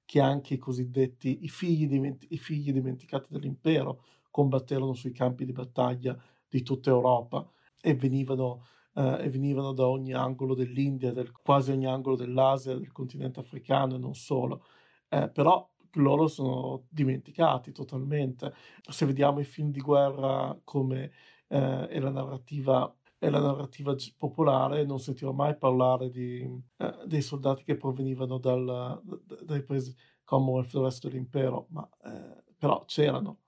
che 0.05 0.19
anche 0.19 0.55
i 0.55 0.57
cosiddetti 0.57 1.43
i 1.43 1.49
figli, 1.49 1.87
dimenti- 1.87 2.27
i 2.31 2.37
figli 2.37 2.71
dimenticati 2.71 3.27
dell'impero 3.29 4.03
combatterono 4.29 4.93
sui 4.93 5.11
campi 5.11 5.45
di 5.45 5.53
battaglia 5.53 6.19
di 6.47 6.61
tutta 6.61 6.89
Europa 6.89 7.49
e 7.81 7.95
venivano, 7.95 8.65
eh, 8.95 9.25
e 9.25 9.29
venivano 9.29 9.73
da 9.73 9.87
ogni 9.87 10.13
angolo 10.13 10.53
dell'India, 10.55 11.11
del, 11.11 11.31
quasi 11.31 11.71
ogni 11.71 11.87
angolo 11.87 12.15
dell'Asia, 12.15 12.75
del 12.75 12.91
continente 12.91 13.39
africano 13.39 13.95
e 13.95 13.99
non 13.99 14.13
solo. 14.15 14.65
Eh, 15.09 15.29
però 15.29 15.69
loro 15.93 16.27
sono 16.27 16.85
dimenticati 16.89 17.71
totalmente. 17.71 18.53
Se 18.89 19.05
vediamo 19.05 19.39
i 19.39 19.43
film 19.45 19.71
di 19.71 19.79
guerra 19.79 20.57
come 20.63 21.11
eh, 21.47 21.87
è 21.87 21.99
la 21.99 22.09
narrativa 22.11 22.95
è 23.23 23.29
la 23.29 23.39
narrativa 23.39 23.95
popolare, 24.17 24.83
non 24.83 24.99
sentirò 24.99 25.31
mai 25.31 25.55
parlare 25.55 26.09
di, 26.09 26.41
eh, 26.75 26.93
dei 27.05 27.21
soldati 27.21 27.63
che 27.63 27.77
provenivano 27.77 28.37
dal, 28.37 29.01
dai 29.45 29.63
paesi 29.63 29.95
Commonwealth 30.25 30.73
del 30.73 30.81
resto 30.83 31.07
dell'impero, 31.07 31.67
ma 31.69 31.89
eh, 32.03 32.43
però 32.57 32.83
c'erano 32.85 33.42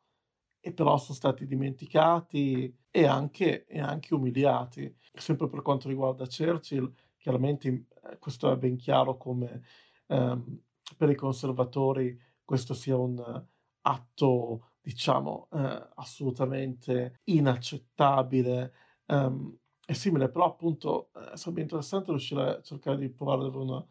e 0.65 0.73
però 0.73 0.97
sono 0.97 1.13
stati 1.13 1.45
dimenticati 1.45 2.75
e 2.89 3.05
anche, 3.05 3.67
e 3.67 3.79
anche 3.79 4.15
umiliati. 4.15 4.91
Sempre 5.13 5.47
per 5.47 5.61
quanto 5.61 5.87
riguarda 5.87 6.25
Churchill, 6.25 6.91
chiaramente 7.17 7.67
eh, 7.69 8.17
questo 8.17 8.51
è 8.51 8.57
ben 8.57 8.75
chiaro 8.75 9.15
come 9.15 9.61
ehm, 10.07 10.59
per 10.97 11.11
i 11.11 11.15
conservatori 11.15 12.19
questo 12.43 12.73
sia 12.73 12.97
un 12.97 13.45
atto, 13.81 14.71
diciamo, 14.81 15.49
eh, 15.51 15.87
assolutamente 15.97 17.19
inaccettabile. 17.25 18.73
Um, 19.05 19.55
è 19.85 19.93
simile, 19.93 20.29
però 20.29 20.45
appunto 20.45 21.11
eh, 21.13 21.37
sarebbe 21.37 21.61
interessante 21.61 22.09
riuscire 22.09 22.41
a 22.41 22.61
cercare 22.63 22.97
di 22.97 23.09
provare 23.11 23.55
una 23.55 23.85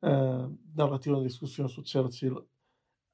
eh, 0.00 0.48
narrativa, 0.74 1.16
una 1.16 1.24
discussione 1.24 1.70
su 1.70 1.80
Churchill 1.80 2.46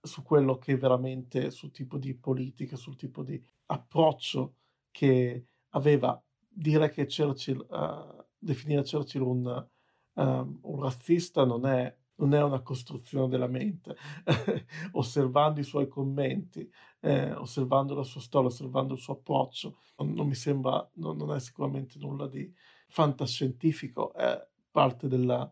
su 0.04 0.22
quello 0.22 0.58
che 0.58 0.76
veramente, 0.76 1.50
sul 1.50 1.70
tipo 1.70 1.98
di 1.98 2.14
politica, 2.14 2.76
sul 2.76 2.96
tipo 2.96 3.22
di 3.22 3.42
approccio 3.66 4.56
che 4.90 5.46
aveva. 5.70 6.20
Dire 6.56 6.90
che 6.90 7.06
Churchill, 7.06 7.66
uh, 7.68 8.24
definire 8.38 8.84
Churchill 8.84 9.22
un, 9.22 9.66
um, 10.12 10.58
un 10.62 10.80
razzista 10.80 11.44
non 11.44 11.66
è, 11.66 11.92
non 12.16 12.32
è, 12.32 12.42
una 12.42 12.60
costruzione 12.60 13.28
della 13.28 13.48
mente. 13.48 13.96
osservando 14.92 15.58
i 15.58 15.64
suoi 15.64 15.88
commenti, 15.88 16.70
eh, 17.00 17.32
osservando 17.32 17.94
la 17.94 18.04
sua 18.04 18.20
storia, 18.20 18.48
osservando 18.48 18.94
il 18.94 19.00
suo 19.00 19.14
approccio, 19.14 19.78
non, 19.96 20.12
non 20.12 20.28
mi 20.28 20.34
sembra, 20.34 20.88
non, 20.94 21.16
non, 21.16 21.34
è 21.34 21.40
sicuramente 21.40 21.98
nulla 21.98 22.28
di 22.28 22.52
fantascientifico, 22.88 24.12
è 24.12 24.46
parte 24.70 25.08
della, 25.08 25.50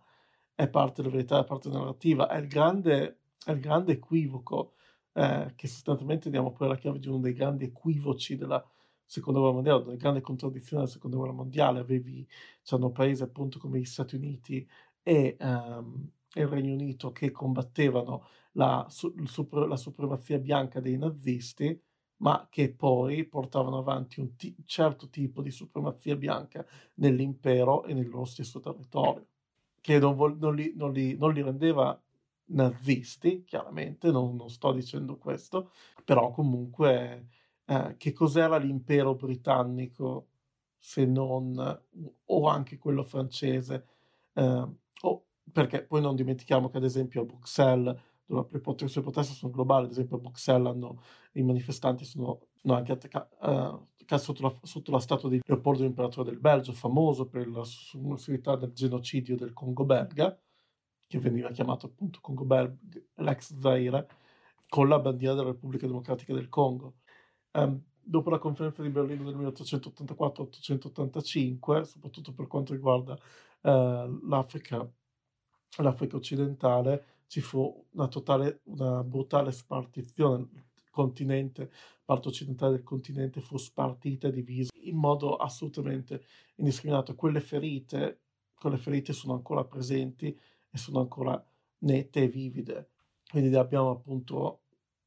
è 0.55 0.69
parte 0.69 1.03
della 1.03 1.15
verità, 1.15 1.41
è 1.41 1.45
parte 1.45 1.69
della 1.69 1.81
narrativa, 1.81 2.29
è 2.29 2.39
il 2.39 2.47
grande 2.47 3.22
il 3.51 3.61
grande 3.61 3.93
equivoco 3.93 4.75
eh, 5.13 5.53
che 5.57 5.67
sostanzialmente 5.67 6.31
diamo 6.31 6.53
poi 6.53 6.69
la 6.69 6.77
chiave 6.77 6.99
di 6.99 7.09
uno 7.09 7.19
dei 7.19 7.33
grandi 7.33 7.65
equivoci 7.65 8.37
della 8.37 8.65
seconda 9.05 9.41
guerra 9.41 9.55
mondiale, 9.55 9.85
delle 9.85 9.97
grandi 9.97 10.21
contraddizioni 10.21 10.83
della 10.83 10.95
seconda 10.95 11.17
guerra 11.17 11.33
mondiale. 11.33 11.81
Avevi, 11.81 12.27
c'erano 12.63 12.91
paesi 12.91 13.23
appunto 13.23 13.59
come 13.59 13.79
gli 13.79 13.85
Stati 13.85 14.17
Uniti 14.17 14.67
e, 15.03 15.37
um, 15.41 16.11
il 16.35 16.47
Regno 16.47 16.73
Unito 16.73 17.13
che 17.13 17.31
combattevano 17.31 18.27
la, 18.53 18.87
su, 18.89 19.13
la, 19.51 19.77
supremazia 19.77 20.39
bianca 20.39 20.81
dei 20.81 20.97
nazisti, 20.97 21.79
ma 22.19 22.47
che 22.51 22.73
poi 22.73 23.25
portavano 23.25 23.79
avanti 23.79 24.21
un 24.21 24.35
t- 24.37 24.55
certo 24.65 25.09
tipo 25.09 25.43
di 25.43 25.51
supremazia 25.51 26.17
bianca 26.17 26.65
nell'impero 26.95 27.85
e 27.85 27.95
nel 27.95 28.09
loro 28.09 28.25
stesso 28.25 28.61
territorio, 28.61 29.27
che 29.81 29.99
non, 29.99 30.15
vol- 30.15 30.39
non, 30.39 30.55
li, 30.55 30.73
non, 30.77 30.93
li, 30.93 31.17
non 31.17 31.33
li 31.33 31.43
rendeva 31.43 32.01
nazisti, 32.53 33.45
chiaramente, 33.45 34.11
non, 34.11 34.37
non 34.37 34.49
sto 34.49 34.73
dicendo 34.73 35.17
questo, 35.19 35.73
però 36.05 36.31
comunque 36.31 37.29
eh, 37.67 37.95
che 37.97 38.13
cos'era 38.13 38.57
l'impero 38.57 39.15
britannico 39.15 40.29
se 40.79 41.05
non, 41.05 41.81
o 42.25 42.49
anche 42.49 42.79
quello 42.79 43.05
francese, 43.05 43.87
eh, 44.35 44.69
o, 45.03 45.25
perché 45.53 45.85
poi 45.85 46.01
non 46.01 46.17
dimentichiamo 46.17 46.71
che 46.71 46.79
ad 46.79 46.85
esempio 46.85 47.23
a 47.23 47.25
Bruxelles 47.25 47.97
dove 48.27 48.49
le 48.79 48.89
sue 48.89 49.03
proteste 49.03 49.35
sono 49.35 49.53
globali, 49.53 49.85
ad 49.87 49.93
esempio 49.93 50.17
a 50.17 50.21
Bruxelles 50.21 50.73
hanno, 50.73 51.03
i 51.33 51.43
manifestanti 51.43 52.05
sono, 52.05 52.47
sono 52.55 52.75
anche 52.75 52.93
attaccati 52.93 53.37
uh, 53.41 54.17
sotto, 54.19 54.43
la, 54.43 54.55
sotto 54.63 54.91
la 54.91 55.01
statua 55.01 55.29
di 55.29 55.41
Leopoldo 55.45 55.83
l'imperatore 55.83 56.31
del 56.31 56.41
Belgio, 56.41 56.73
famoso 56.73 57.29
per 57.29 57.49
la 57.49 57.65
subversività 57.65 58.57
del 58.57 58.73
genocidio 58.73 59.37
del 59.37 59.53
Congo 59.53 59.85
belga, 59.85 60.37
che 61.13 61.19
veniva 61.19 61.51
chiamato 61.51 61.87
appunto 61.87 62.21
Congo 62.23 62.47
Belga, 62.47 62.75
l'ex 63.17 63.59
Zaire, 63.59 64.09
con 64.67 64.89
la 64.89 64.99
bandiera 64.99 65.35
della 65.35 65.49
Repubblica 65.49 65.87
Democratica 65.87 66.33
del 66.33 66.49
Congo. 66.49 66.95
Um, 67.53 67.83
dopo 68.01 68.31
la 68.31 68.39
conferenza 68.39 68.81
di 68.81 68.89
Berlino 68.89 69.25
del 69.25 69.37
1884-1885, 69.37 71.83
soprattutto 71.83 72.33
per 72.33 72.47
quanto 72.47 72.73
riguarda 72.73 73.13
uh, 73.13 74.27
l'Africa, 74.27 74.91
l'Africa 75.83 76.17
occidentale, 76.17 77.05
ci 77.27 77.43
fu 77.43 77.87
una, 77.91 78.09
totale, 78.09 78.63
una 78.65 79.05
brutale 79.05 79.53
spartizione. 79.53 80.49
Il 80.77 80.89
continente, 80.91 81.71
parte 82.07 82.29
occidentale 82.29 82.77
del 82.77 82.85
continente 82.85 83.43
fu 83.43 83.59
spartita 83.59 84.29
e 84.29 84.33
divisa 84.33 84.71
in 84.77 84.97
modo 84.97 85.37
assolutamente 85.37 86.25
indiscriminato. 86.55 87.15
Quelle 87.15 87.41
ferite, 87.41 88.21
quelle 88.55 88.79
ferite 88.79 89.13
sono 89.13 89.35
ancora 89.35 89.63
presenti 89.65 90.35
e 90.73 90.79
sono 90.79 91.01
ancora 91.01 91.45
nette 91.81 92.23
e 92.23 92.29
vivide. 92.29 92.91
Quindi 93.29 93.55
abbiamo 93.55 93.91
appunto, 93.91 94.63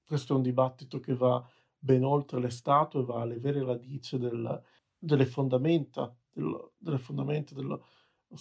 questo 0.05 0.33
è 0.33 0.35
un 0.35 0.43
dibattito 0.43 0.99
che 0.99 1.15
va 1.15 1.43
ben 1.77 2.03
oltre 2.03 2.39
l'estate 2.39 2.99
e 2.99 3.03
va 3.03 3.21
alle 3.21 3.39
vere 3.39 3.63
radici 3.63 4.17
del, 4.17 4.63
delle 4.97 5.25
fondamenta, 5.25 6.15
del, 6.31 6.71
delle 6.77 6.97
fondamenta 6.97 7.53
dello 7.53 7.85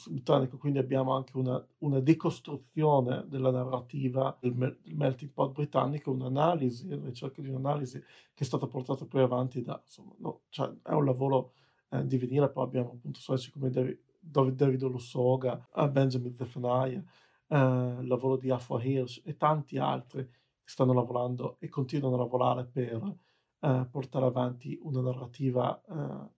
britannico, 0.09 0.57
quindi 0.57 0.78
abbiamo 0.78 1.14
anche 1.14 1.37
una, 1.37 1.64
una 1.78 2.00
decostruzione 2.00 3.25
della 3.28 3.50
narrativa 3.50 4.37
del, 4.40 4.54
del, 4.54 4.95
melting 4.95 5.31
pot 5.31 5.52
britannico, 5.52 6.11
un'analisi, 6.11 6.87
una 6.93 7.04
ricerca 7.04 7.40
di 7.43 7.49
un'analisi 7.49 7.99
che 7.99 8.43
è 8.43 8.45
stata 8.45 8.66
portata 8.66 9.04
poi 9.04 9.23
avanti 9.23 9.62
da, 9.62 9.81
insomma, 9.81 10.14
no, 10.19 10.43
cioè 10.49 10.73
è 10.83 10.93
un 10.93 11.04
lavoro 11.04 11.52
eh, 11.90 12.07
di 12.07 12.19
venire, 12.19 12.50
poi 12.50 12.64
abbiamo 12.64 12.93
appunto 12.93 13.21
storici 13.21 13.50
come 13.50 13.71
David, 13.71 13.99
David 14.26 14.83
Olusoga, 14.83 15.69
Benjamin 15.90 16.35
Zephaniah, 16.35 17.02
eh, 17.49 17.57
il 18.00 18.07
lavoro 18.07 18.37
di 18.37 18.50
Afua 18.50 18.83
Hirsch 18.83 19.21
e 19.25 19.37
tanti 19.37 19.78
altri 19.78 20.26
che 20.26 20.71
stanno 20.71 20.93
lavorando 20.93 21.57
e 21.61 21.69
continuano 21.69 22.16
a 22.16 22.19
lavorare 22.19 22.64
per 22.64 23.16
eh, 23.61 23.88
portare 23.90 24.25
avanti 24.25 24.78
una 24.83 25.00
narrativa 25.00 25.81
eh, 25.83 26.31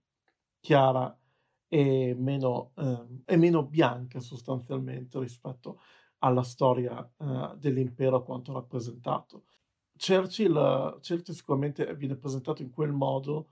chiara 0.59 1.17
e 1.69 2.15
meno, 2.17 2.71
ehm, 2.75 3.23
e 3.25 3.37
meno 3.37 3.65
bianca 3.65 4.19
sostanzialmente 4.19 5.19
rispetto 5.19 5.79
alla 6.19 6.43
storia 6.43 7.07
uh, 7.17 7.55
dell'impero 7.57 8.23
quanto 8.23 8.53
rappresentato. 8.53 9.43
Churchill, 9.95 10.99
Churchill 10.99 11.33
sicuramente 11.33 11.95
viene 11.95 12.15
presentato 12.15 12.61
in 12.61 12.69
quel 12.71 12.91
modo, 12.91 13.49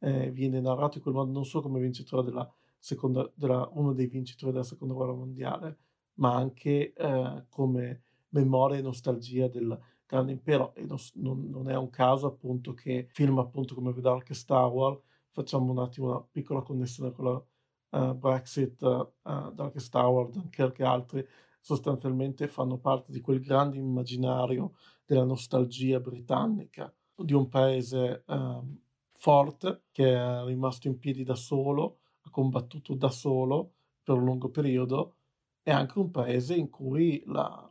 eh, 0.00 0.30
viene 0.30 0.60
narrato 0.60 0.96
in 0.96 1.02
quel 1.02 1.14
modo 1.14 1.32
non 1.32 1.44
solo 1.44 1.64
come 1.64 1.80
vincitore 1.80 2.24
della 2.24 2.50
seconda, 2.80 3.30
della, 3.34 3.68
uno 3.74 3.92
dei 3.92 4.06
vincitori 4.06 4.50
della 4.50 4.64
seconda 4.64 4.94
guerra 4.94 5.12
mondiale, 5.12 5.78
ma 6.14 6.34
anche 6.34 6.92
eh, 6.92 7.44
come 7.48 8.02
memoria 8.30 8.78
e 8.78 8.82
nostalgia 8.82 9.46
del 9.48 9.78
grande 10.06 10.32
impero. 10.32 10.74
E 10.74 10.86
non, 11.14 11.48
non, 11.48 11.70
è 11.70 11.76
un 11.76 11.90
caso 11.90 12.26
appunto 12.26 12.74
che 12.74 13.08
film 13.12 13.38
appunto 13.38 13.74
come 13.74 13.92
The 13.92 14.00
Darkest 14.00 14.46
Tower, 14.46 15.00
facciamo 15.30 15.70
un 15.70 15.78
attimo 15.78 16.08
una 16.08 16.26
piccola 16.28 16.62
connessione 16.62 17.12
con 17.12 17.24
la 17.24 18.00
uh, 18.00 18.14
Brexit, 18.14 18.82
uh, 18.82 19.52
Darkest 19.52 19.90
Tower, 19.90 20.28
Dunkirk 20.28 20.78
e 20.80 20.84
altri, 20.84 21.26
sostanzialmente 21.60 22.48
fanno 22.48 22.78
parte 22.78 23.12
di 23.12 23.20
quel 23.20 23.40
grande 23.40 23.76
immaginario 23.76 24.72
della 25.04 25.24
nostalgia 25.24 26.00
britannica, 26.00 26.92
di 27.14 27.34
un 27.34 27.48
paese 27.48 28.24
um, 28.26 28.78
forte 29.12 29.82
che 29.92 30.14
è 30.14 30.44
rimasto 30.44 30.88
in 30.88 30.98
piedi 30.98 31.22
da 31.22 31.34
solo, 31.34 31.99
ha 32.22 32.30
combattuto 32.30 32.94
da 32.94 33.10
solo 33.10 33.72
per 34.02 34.16
un 34.16 34.24
lungo 34.24 34.48
periodo, 34.50 35.16
è 35.62 35.70
anche 35.70 35.98
un 35.98 36.10
paese 36.10 36.54
in 36.54 36.70
cui 36.70 37.22
la, 37.26 37.70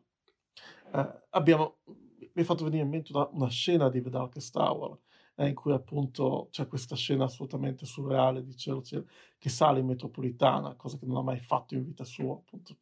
eh, 0.93 1.21
abbiamo, 1.29 1.77
mi 1.85 2.29
è 2.33 2.43
fatto 2.43 2.63
venire 2.63 2.83
in 2.83 2.89
mente 2.89 3.11
una, 3.13 3.27
una 3.31 3.49
scena 3.49 3.89
di 3.89 4.01
The 4.01 4.09
Darkest 4.09 4.53
Tower, 4.53 4.97
eh, 5.35 5.47
in 5.47 5.55
cui 5.55 5.71
appunto 5.73 6.49
c'è 6.51 6.67
questa 6.67 6.95
scena 6.95 7.25
assolutamente 7.25 7.85
surreale 7.85 8.43
di 8.43 8.53
Churchill 8.55 9.05
che 9.37 9.49
sale 9.49 9.79
in 9.79 9.85
metropolitana, 9.85 10.75
cosa 10.75 10.97
che 10.97 11.05
non 11.05 11.17
ha 11.17 11.21
mai 11.21 11.39
fatto 11.39 11.75
in 11.75 11.83
vita 11.83 12.03
sua, 12.03 12.33
appunto, 12.33 12.75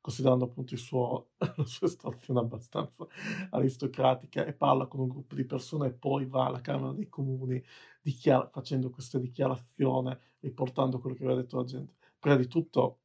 considerando 0.00 0.46
appunto 0.46 0.76
suo, 0.76 1.30
la 1.38 1.64
sua 1.64 1.88
stazione 1.88 2.40
abbastanza 2.40 3.06
aristocratica 3.50 4.44
e 4.44 4.52
parla 4.54 4.86
con 4.86 5.00
un 5.00 5.08
gruppo 5.08 5.34
di 5.34 5.44
persone 5.44 5.88
e 5.88 5.92
poi 5.92 6.26
va 6.26 6.46
alla 6.46 6.60
Camera 6.60 6.92
dei 6.92 7.08
Comuni 7.08 7.62
dichiara- 8.00 8.48
facendo 8.48 8.90
questa 8.90 9.18
dichiarazione, 9.18 10.18
riportando 10.40 10.98
quello 10.98 11.16
che 11.16 11.24
aveva 11.24 11.40
detto 11.40 11.56
la 11.56 11.64
gente. 11.64 11.94
Prima 12.18 12.36
di 12.36 12.46
tutto 12.46 13.00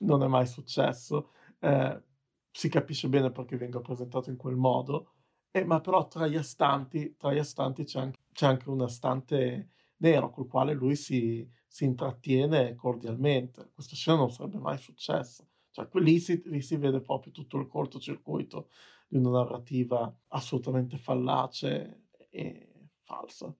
non 0.00 0.22
è 0.22 0.26
mai 0.26 0.46
successo, 0.46 1.30
eh, 1.60 2.02
si 2.50 2.68
capisce 2.68 3.08
bene 3.08 3.30
perché 3.30 3.56
venga 3.56 3.80
presentato 3.80 4.30
in 4.30 4.36
quel 4.36 4.56
modo, 4.56 5.12
eh, 5.50 5.64
ma 5.64 5.80
però 5.80 6.06
tra 6.08 6.26
gli 6.26 6.36
astanti, 6.36 7.16
tra 7.16 7.32
gli 7.32 7.38
astanti 7.38 7.84
c'è, 7.84 8.00
anche, 8.00 8.18
c'è 8.32 8.46
anche 8.46 8.68
un 8.68 8.82
astante 8.82 9.70
nero 9.98 10.30
col 10.30 10.46
quale 10.46 10.72
lui 10.74 10.96
si, 10.96 11.48
si 11.66 11.84
intrattiene 11.84 12.74
cordialmente. 12.74 13.70
Questa 13.72 13.94
scena 13.94 14.18
non 14.18 14.30
sarebbe 14.30 14.58
mai 14.58 14.78
successa. 14.78 15.46
Cioè, 15.70 15.88
lì 15.94 16.18
si, 16.18 16.42
lì 16.46 16.60
si 16.60 16.76
vede 16.76 17.00
proprio 17.00 17.32
tutto 17.32 17.58
il 17.58 17.66
cortocircuito 17.66 18.68
di 19.08 19.16
una 19.18 19.30
narrativa 19.30 20.14
assolutamente 20.28 20.98
fallace 20.98 22.06
e 22.30 22.90
falsa 23.02 23.54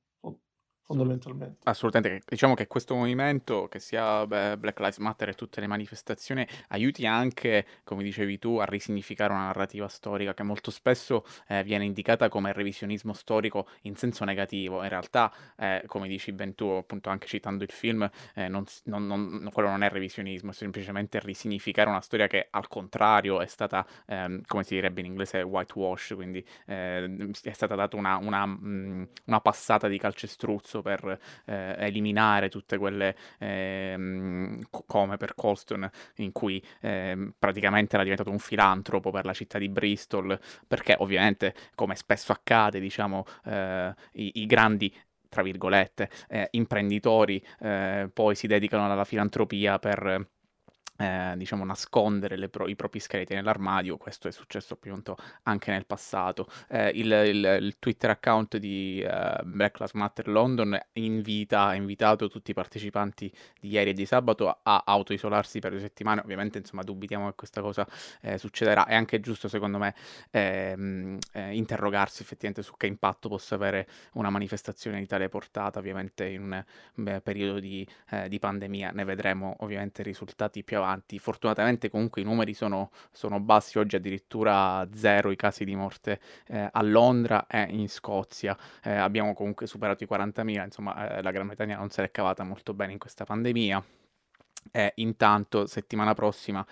fondamentalmente. 0.89 1.59
Assolutamente, 1.65 2.25
diciamo 2.27 2.55
che 2.55 2.67
questo 2.67 2.95
movimento, 2.95 3.69
che 3.69 3.79
sia 3.79 4.27
beh, 4.27 4.57
Black 4.57 4.79
Lives 4.79 4.97
Matter 4.97 5.29
e 5.29 5.35
tutte 5.35 5.61
le 5.61 5.67
manifestazioni, 5.67 6.47
aiuti 6.69 7.05
anche, 7.05 7.67
come 7.85 8.03
dicevi 8.03 8.39
tu, 8.39 8.57
a 8.57 8.65
risignificare 8.65 9.31
una 9.31 9.45
narrativa 9.45 9.87
storica 9.89 10.33
che 10.33 10.43
molto 10.43 10.71
spesso 10.71 11.27
eh, 11.49 11.63
viene 11.63 11.85
indicata 11.85 12.31
come 12.31 12.55
revisionismo 12.55 13.13
storico 13.13 13.69
in 13.83 13.97
senso 13.97 14.25
negativo. 14.25 14.83
In 14.83 14.89
realtà, 14.89 15.31
eh, 15.59 15.83
come 15.87 16.09
dici 16.09 16.33
ben 16.33 16.55
tu, 16.55 16.65
appunto 16.65 17.11
anche 17.11 17.27
citando 17.27 17.65
il 17.65 17.71
film, 17.71 18.09
eh, 18.35 18.49
non, 18.49 18.65
non, 18.85 19.07
non, 19.07 19.51
quello 19.53 19.69
non 19.69 19.83
è 19.83 19.91
revisionismo, 19.91 20.53
è 20.53 20.55
semplicemente 20.55 21.21
risignificare 21.21 21.91
una 21.91 22.01
storia 22.01 22.27
che 22.27 22.49
al 22.51 22.67
contrario 22.67 23.43
è 23.43 23.47
stata, 23.47 23.87
ehm, 24.07 24.41
come 24.47 24.65
si 24.65 24.73
direbbe 24.73 25.01
in 25.01 25.07
inglese, 25.07 25.43
whitewash, 25.43 26.13
quindi 26.15 26.43
ehm, 26.65 27.31
è 27.43 27.53
stata 27.53 27.75
data 27.75 27.95
una, 27.97 28.17
una, 28.17 28.47
mm, 28.47 29.03
una 29.27 29.41
passata 29.43 29.87
di 29.87 29.99
calcestruzzo 29.99 30.77
sforzo 30.79 30.83
per 30.83 31.19
eh, 31.47 31.75
eliminare 31.79 32.49
tutte 32.49 32.79
quelle 32.79 33.17
eh, 33.39 34.59
come 34.87 35.17
per 35.17 35.35
Colston 35.35 35.89
in 36.17 36.33
cui 36.33 36.63
eh, 36.81 37.33
praticamente 37.39 37.95
era 37.95 38.03
diventato 38.03 38.31
un 38.31 38.39
filantropo 38.39 39.11
per 39.11 39.25
la 39.25 39.33
città 39.33 39.59
di 39.59 39.69
Bristol 39.69 40.39
perché 40.67 40.97
ovviamente 40.99 41.55
come 41.75 41.95
spesso 41.95 42.33
accade 42.33 42.81
diciamo 42.81 43.25
eh, 43.45 43.95
i, 44.13 44.33
i 44.43 44.47
grandi 44.47 44.95
tra 45.31 45.43
virgolette, 45.43 46.09
eh, 46.29 46.49
imprenditori 46.53 47.45
eh, 47.61 48.09
poi 48.11 48.35
si 48.35 48.47
dedicano 48.47 48.91
alla 48.91 49.05
filantropia 49.05 49.79
per 49.79 50.27
eh, 50.99 51.35
diciamo, 51.37 51.65
nascondere 51.65 52.49
pro- 52.49 52.67
i 52.67 52.75
propri 52.75 52.99
scheletri 52.99 53.37
nell'armadio, 53.37 53.97
questo 53.97 54.27
è 54.27 54.33
successo 54.33 54.75
appunto 54.75 55.17
anche 55.45 55.71
nel 55.71 55.87
passato. 55.87 56.49
Eh, 56.69 56.91
il, 56.95 57.11
il, 57.13 57.59
il, 57.61 57.77
Twitter 57.79 58.11
account 58.11 58.57
di 58.57 59.05
uh, 59.05 59.45
Black 59.45 59.79
Lives 59.79 59.93
Matter 59.93 60.27
London 60.29 60.77
invita, 60.95 61.67
ha 61.67 61.75
invitato 61.75 62.29
tutti 62.29 62.51
i 62.51 62.55
partecipanti 62.55 63.33
di 63.61 63.69
ieri 63.69 63.91
e 63.91 63.93
di 63.93 64.07
sabato 64.07 64.49
a, 64.49 64.59
a 64.63 64.83
autoisolarsi 64.87 65.61
per 65.61 65.71
due 65.71 65.81
settimane, 65.81 66.21
ovviamente 66.21 66.59
insomma 66.59 66.83
dubitiamo 66.83 67.29
che 67.29 67.35
questa 67.37 67.61
cosa 67.61 67.87
eh, 68.23 68.37
succederà, 68.37 68.87
è 68.87 68.97
anche 68.97 69.21
giusto 69.21 69.47
secondo 69.47 69.79
me 69.79 69.95
ehm, 70.31 71.19
eh, 71.33 71.55
interrogarsi 71.55 72.23
effettivamente 72.23 72.63
su 72.63 72.77
che 72.77 72.89
impatto 72.89 73.29
possa 73.29 73.55
avere 73.55 73.87
una 74.15 74.31
manifestazione 74.31 74.99
di 74.99 75.07
tale 75.07 75.29
portata, 75.29 75.79
ovviamente 75.79 76.27
in 76.27 76.43
un 76.43 76.65
beh, 76.95 77.21
periodo 77.21 77.61
di, 77.61 77.87
eh, 78.11 78.29
di 78.29 78.41
pandemia, 78.41 78.91
ne 78.91 79.05
vedremo 79.05 79.55
ovviamente 79.61 80.03
risultati 80.03 80.65
più 80.65 80.77
avanti 80.79 80.87
avanti. 80.89 81.19
Fortunatamente 81.19 81.91
comunque 81.91 82.23
i 82.23 82.25
numeri 82.25 82.55
sono, 82.55 82.91
sono 83.13 83.41
bassi, 83.41 83.79
oggi 83.79 83.97
addirittura 83.97 84.87
zero 84.95 85.31
i 85.31 85.37
casi 85.37 85.65
di 85.65 85.75
morte 85.75 86.21
eh, 86.47 86.69
a 86.71 86.83
Londra 86.83 87.47
e 87.47 87.67
in 87.71 87.89
Scozia. 87.89 88.57
Eh, 88.83 88.93
abbiamo 88.93 89.35
comunque 89.35 89.67
superato 89.67 90.05
i 90.05 90.09
40.000, 90.11 90.65
insomma 90.65 91.17
eh, 91.17 91.23
la 91.23 91.31
Gran 91.31 91.47
Bretagna 91.47 91.77
non 91.77 91.91
se 91.91 92.03
l'è 92.03 92.11
cavata 92.11 92.43
molto 92.45 92.75
bene 92.75 92.93
in 92.93 92.99
questa 92.99 93.25
pandemia. 93.25 93.85
E 94.71 94.93
intanto 94.97 95.67
settimana 95.67 96.15
prossima 96.15 96.67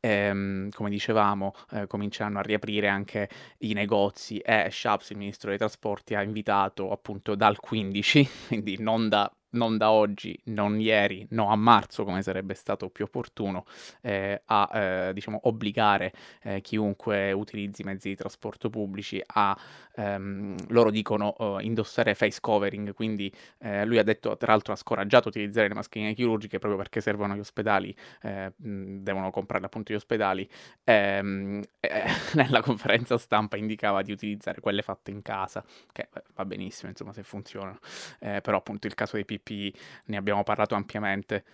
ehm, 0.00 0.70
come 0.70 0.90
dicevamo, 0.90 1.54
eh, 1.72 1.86
cominceranno 1.86 2.38
a 2.38 2.42
riaprire 2.42 2.88
anche 2.88 3.28
i 3.58 3.72
negozi 3.72 4.38
e 4.38 4.68
Shaps, 4.70 5.10
il 5.10 5.18
ministro 5.18 5.50
dei 5.50 5.58
trasporti, 5.58 6.14
ha 6.14 6.22
invitato 6.22 6.90
appunto 6.90 7.34
dal 7.34 7.58
15, 7.58 8.28
quindi 8.48 8.76
non 8.78 9.08
da 9.08 9.30
non 9.50 9.76
da 9.76 9.90
oggi, 9.90 10.38
non 10.44 10.80
ieri, 10.80 11.26
no 11.30 11.50
a 11.50 11.56
marzo, 11.56 12.04
come 12.04 12.22
sarebbe 12.22 12.54
stato 12.54 12.90
più 12.90 13.04
opportuno, 13.04 13.64
eh, 14.02 14.42
a 14.46 14.70
eh, 14.72 15.12
diciamo, 15.12 15.40
obbligare 15.44 16.12
eh, 16.42 16.60
chiunque 16.60 17.32
utilizzi 17.32 17.82
mezzi 17.82 18.08
di 18.08 18.16
trasporto 18.16 18.70
pubblici 18.70 19.22
a, 19.24 19.56
ehm, 19.98 20.56
loro 20.68 20.90
dicono, 20.90 21.34
uh, 21.38 21.58
indossare 21.58 22.14
face 22.14 22.38
covering, 22.40 22.94
quindi 22.94 23.32
eh, 23.58 23.84
lui 23.84 23.98
ha 23.98 24.02
detto, 24.02 24.36
tra 24.36 24.52
l'altro 24.52 24.72
ha 24.72 24.76
scoraggiato 24.76 25.28
utilizzare 25.28 25.68
le 25.68 25.74
mascherine 25.74 26.14
chirurgiche 26.14 26.58
proprio 26.58 26.78
perché 26.80 27.00
servono 27.00 27.32
agli 27.32 27.40
ospedali, 27.40 27.94
eh, 28.22 28.52
devono 28.56 29.30
comprarle 29.30 29.66
appunto 29.66 29.92
gli 29.92 29.96
ospedali, 29.96 30.48
ehm, 30.84 31.62
nella 32.34 32.62
conferenza 32.62 33.18
stampa 33.18 33.56
indicava 33.56 34.02
di 34.02 34.12
utilizzare 34.12 34.60
quelle 34.60 34.82
fatte 34.82 35.10
in 35.10 35.22
casa, 35.22 35.64
che 35.92 36.08
va 36.34 36.44
benissimo, 36.44 36.90
insomma, 36.90 37.12
se 37.12 37.22
funzionano, 37.22 37.78
però 38.18 38.56
appunto 38.58 38.86
il 38.86 38.94
caso 38.94 39.16
dei 39.16 39.24
PPI, 39.24 39.74
ne 40.06 40.16
abbiamo 40.16 40.42
parlato 40.44 40.74
ampiamente 40.74 41.44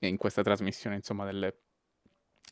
in 0.00 0.16
questa 0.16 0.42
trasmissione, 0.42 0.96
insomma, 0.96 1.24
delle 1.24 1.54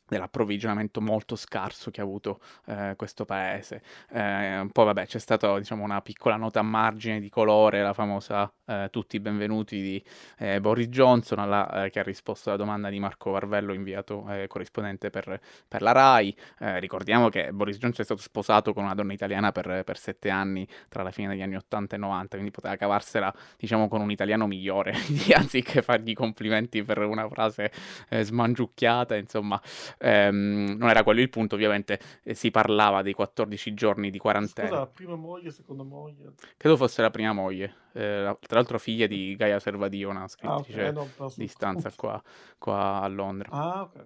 dell'approvvigionamento 0.07 1.01
molto 1.01 1.35
scarso 1.35 1.91
che 1.91 2.01
ha 2.01 2.03
avuto 2.03 2.39
eh, 2.65 2.93
questo 2.95 3.25
paese. 3.25 3.81
Eh, 4.11 4.67
poi 4.71 4.85
vabbè 4.85 5.05
c'è 5.05 5.19
stata 5.19 5.57
diciamo, 5.57 5.83
una 5.83 6.01
piccola 6.01 6.35
nota 6.35 6.59
a 6.59 6.63
margine 6.63 7.19
di 7.19 7.29
colore, 7.29 7.81
la 7.81 7.93
famosa 7.93 8.51
eh, 8.69 8.89
tutti 8.91 9.19
benvenuti 9.19 9.81
di 9.81 10.03
eh, 10.37 10.61
Boris 10.61 10.87
Johnson, 10.87 11.39
alla, 11.39 11.85
eh, 11.85 11.89
che 11.89 11.99
ha 11.99 12.03
risposto 12.03 12.49
alla 12.49 12.57
domanda 12.57 12.89
di 12.89 12.99
Marco 12.99 13.31
Varvello, 13.31 13.73
inviato 13.73 14.25
eh, 14.29 14.45
corrispondente 14.47 15.09
per, 15.09 15.39
per, 15.67 15.81
la 15.81 15.91
RAI. 15.91 16.35
ricordiamo 16.79 17.29
che 17.29 17.51
Boris 17.51 17.77
Johnson 17.77 18.01
è 18.01 18.03
stato 18.03 18.21
sposato 18.21 18.73
con 18.73 18.83
una 18.83 18.93
donna 18.93 19.13
italiana 19.13 19.51
per, 19.51 19.83
per, 19.83 19.97
sette 19.97 20.29
anni 20.29 20.67
tra 20.87 21.01
la 21.01 21.11
fine 21.11 21.29
degli 21.29 21.41
anni 21.41 21.55
80 21.55 21.95
e 21.95 21.99
90, 21.99 22.27
quindi 22.35 22.51
poteva 22.51 22.75
cavarsela 22.75 23.33
diciamo 23.57 23.87
con 23.87 24.01
un 24.01 24.11
italiano 24.11 24.45
migliore, 24.45 24.93
anziché 25.35 25.81
fargli 25.81 26.13
complimenti 26.13 26.83
per 26.83 26.99
una 26.99 27.27
frase 27.27 27.71
smangiucchiata, 28.09 29.15
insomma 29.15 29.59
ehm, 29.97 30.75
non 30.77 30.89
era 30.89 31.03
quello 31.03 31.21
il 31.21 31.29
punto, 31.29 31.55
ovviamente 31.55 31.99
eh, 32.23 32.33
si 32.33 32.51
parlava 32.51 33.01
dei 33.01 33.13
14 33.13 33.73
giorni 33.73 34.09
di 34.09 34.17
quarantena. 34.17 34.67
Scusa, 34.67 34.79
la 34.79 34.87
prima 34.87 35.15
moglie, 35.15 35.51
seconda 35.51 35.83
moglie? 35.83 36.33
Credo 36.57 36.77
fosse 36.77 37.01
la 37.01 37.09
prima 37.09 37.33
moglie, 37.33 37.75
eh, 37.93 38.37
tra 38.39 38.57
l'altro 38.57 38.79
figlia 38.79 39.07
di 39.07 39.35
Gaia 39.35 39.59
Servadio, 39.59 40.09
una 40.09 40.27
scrittrice 40.27 40.87
ah, 40.87 40.89
okay. 40.89 41.09
no, 41.17 41.33
di 41.35 41.47
stanza 41.47 41.91
qua, 41.95 42.21
qua, 42.57 43.01
a 43.01 43.07
Londra. 43.07 43.49
Ah, 43.51 43.81
ok. 43.81 44.05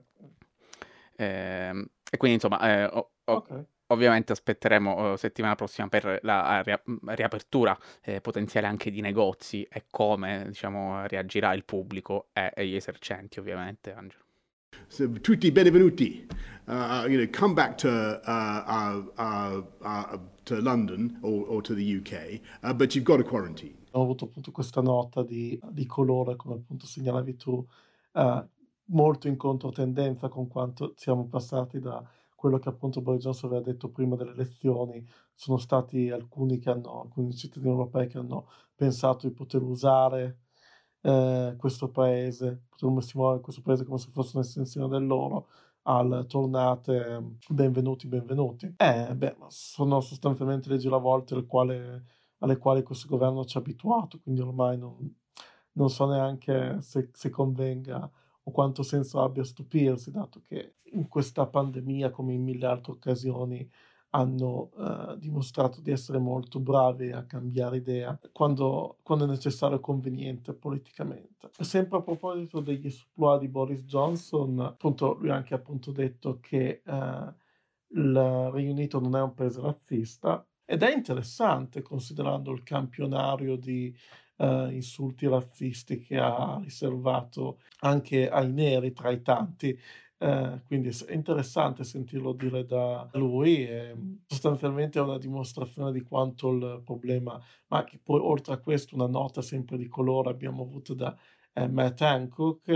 Eh, 1.15 1.87
e 2.11 2.17
quindi 2.17 2.35
insomma, 2.35 2.59
eh, 2.61 2.85
ho, 2.85 3.11
ho, 3.25 3.33
okay. 3.33 3.65
Ovviamente 3.87 4.31
aspetteremo 4.31 5.11
uh, 5.11 5.15
settimana 5.17 5.55
prossima 5.55 5.87
per 5.87 6.19
la 6.23 6.61
ria- 6.61 6.81
riapertura 7.07 7.77
eh, 8.01 8.21
potenziale 8.21 8.65
anche 8.65 8.89
di 8.89 9.01
negozi 9.01 9.63
e 9.69 9.85
come 9.89 10.45
diciamo, 10.47 11.05
reagirà 11.05 11.53
il 11.53 11.63
pubblico 11.63 12.29
e, 12.33 12.51
e 12.55 12.65
gli 12.65 12.75
esercenti, 12.75 13.39
ovviamente, 13.39 13.93
Angelo. 13.93 14.22
Tutti 15.21 15.51
benvenuti. 15.51 16.25
Uh, 16.65 17.05
you 17.09 17.17
know, 17.17 17.27
come 17.29 17.53
back 17.53 17.77
to 17.77 17.89
uh, 17.89 19.03
uh, 19.17 20.17
to 20.45 20.61
London 20.61 21.17
or, 21.21 21.45
or, 21.47 21.61
to 21.61 21.75
the 21.75 21.97
UK, 21.97 22.39
uh, 22.63 22.73
but 22.73 22.95
you've 22.95 23.03
got 23.03 23.19
a 23.19 23.23
quarantine. 23.23 23.75
Ho 23.91 24.01
avuto 24.01 24.25
appunto 24.25 24.51
questa 24.51 24.81
nota 24.81 25.23
di, 25.23 25.59
di 25.71 25.85
colore, 25.85 26.35
come 26.35 26.55
appunto 26.55 26.85
segnalavi 26.85 27.35
tu, 27.35 27.65
uh, 28.13 28.47
molto 28.85 29.27
in 29.27 29.37
controtendenza 29.37 30.29
con 30.29 30.47
quanto 30.47 30.93
siamo 30.95 31.27
passati 31.27 31.79
da 31.79 32.03
quello 32.35 32.59
che 32.59 32.69
appunto 32.69 33.01
Boris 33.01 33.23
Johnson 33.23 33.49
aveva 33.49 33.65
detto 33.65 33.89
prima 33.89 34.15
delle 34.15 34.31
elezioni. 34.31 35.05
Sono 35.33 35.57
stati 35.57 36.09
alcuni 36.09 36.59
che 36.59 36.69
hanno, 36.69 37.01
alcuni 37.01 37.33
cittadini 37.33 37.71
europei 37.71 38.07
che 38.07 38.17
hanno 38.17 38.49
pensato 38.75 39.27
di 39.27 39.33
poter 39.33 39.61
usare 39.61 40.39
eh, 41.03 41.55
questo 41.57 41.89
paese, 41.89 42.63
potremmo 42.69 43.01
stimolare 43.01 43.41
questo 43.41 43.61
paese 43.61 43.83
come 43.83 43.97
se 43.97 44.09
fosse 44.11 44.37
un'estensione 44.37 44.87
del 44.87 45.05
loro 45.05 45.47
al 45.83 46.25
tornate 46.29 47.37
benvenuti, 47.49 48.07
benvenuti. 48.07 48.73
Eh, 48.77 49.13
beh, 49.13 49.35
sono 49.49 49.99
sostanzialmente 49.99 50.69
le 50.69 50.77
giravolte 50.77 51.33
alle 51.33 51.45
quali, 51.45 51.77
alle 52.39 52.57
quali 52.57 52.83
questo 52.83 53.07
governo 53.09 53.43
ci 53.43 53.57
ha 53.57 53.59
abituato, 53.59 54.19
quindi 54.21 54.39
ormai 54.39 54.77
non, 54.77 55.13
non 55.73 55.89
so 55.89 56.07
neanche 56.07 56.81
se, 56.81 57.09
se 57.11 57.29
convenga 57.29 58.09
o 58.45 58.51
quanto 58.51 58.81
senso 58.81 59.21
abbia 59.21 59.43
stupirsi, 59.43 60.09
dato 60.09 60.41
che 60.41 60.75
in 60.93 61.09
questa 61.09 61.45
pandemia, 61.45 62.11
come 62.11 62.33
in 62.33 62.43
mille 62.43 62.65
altre 62.65 62.93
occasioni, 62.93 63.69
hanno 64.15 64.69
uh, 64.75 65.15
dimostrato 65.17 65.81
di 65.81 65.91
essere 65.91 66.19
molto 66.19 66.59
bravi 66.59 67.11
a 67.11 67.25
cambiare 67.25 67.77
idea 67.77 68.17
quando, 68.31 68.97
quando, 69.01 69.25
è 69.25 69.27
necessario 69.27 69.77
e 69.77 69.81
conveniente 69.81 70.53
politicamente. 70.53 71.49
Sempre 71.59 71.97
a 71.97 72.01
proposito 72.01 72.59
degli 72.59 72.85
esploit 72.85 73.39
di 73.39 73.47
Boris 73.47 73.83
Johnson, 73.83 74.59
appunto, 74.59 75.17
lui 75.19 75.31
anche 75.31 75.55
appunto 75.55 75.91
detto 75.91 76.37
che 76.39 76.83
uh, 76.85 77.33
il 77.95 78.49
Regno 78.51 78.71
Unito 78.71 78.99
non 78.99 79.15
è 79.15 79.21
un 79.21 79.33
paese 79.33 79.61
razzista 79.61 80.45
ed 80.63 80.83
è 80.83 80.93
interessante 80.93 81.81
considerando 81.81 82.51
il 82.51 82.61
campionario 82.61 83.55
di 83.55 83.95
uh, 84.37 84.69
insulti 84.69 85.27
razzisti 85.27 85.99
che 85.99 86.17
ha 86.17 86.59
riservato 86.61 87.61
anche 87.79 88.29
ai 88.29 88.51
neri 88.51 88.93
tra 88.93 89.09
i 89.09 89.23
tanti 89.23 89.77
eh, 90.23 90.61
quindi 90.67 90.87
è 90.87 91.13
interessante 91.13 91.83
sentirlo 91.83 92.31
dire 92.31 92.65
da 92.65 93.09
lui 93.15 93.67
e 93.67 93.93
sostanzialmente 94.25 94.97
è 94.97 95.01
una 95.01 95.17
dimostrazione 95.17 95.91
di 95.91 96.01
quanto 96.01 96.49
il 96.49 96.81
problema, 96.85 97.37
ma 97.67 97.83
che 97.83 97.99
poi 98.01 98.21
oltre 98.21 98.53
a 98.53 98.57
questo 98.59 98.95
una 98.95 99.07
nota 99.07 99.41
sempre 99.41 99.75
di 99.75 99.89
colore 99.89 100.29
abbiamo 100.29 100.63
avuto 100.63 100.93
da 100.93 101.13
eh, 101.51 101.67
Matt 101.67 101.99
Hancock, 101.99 102.69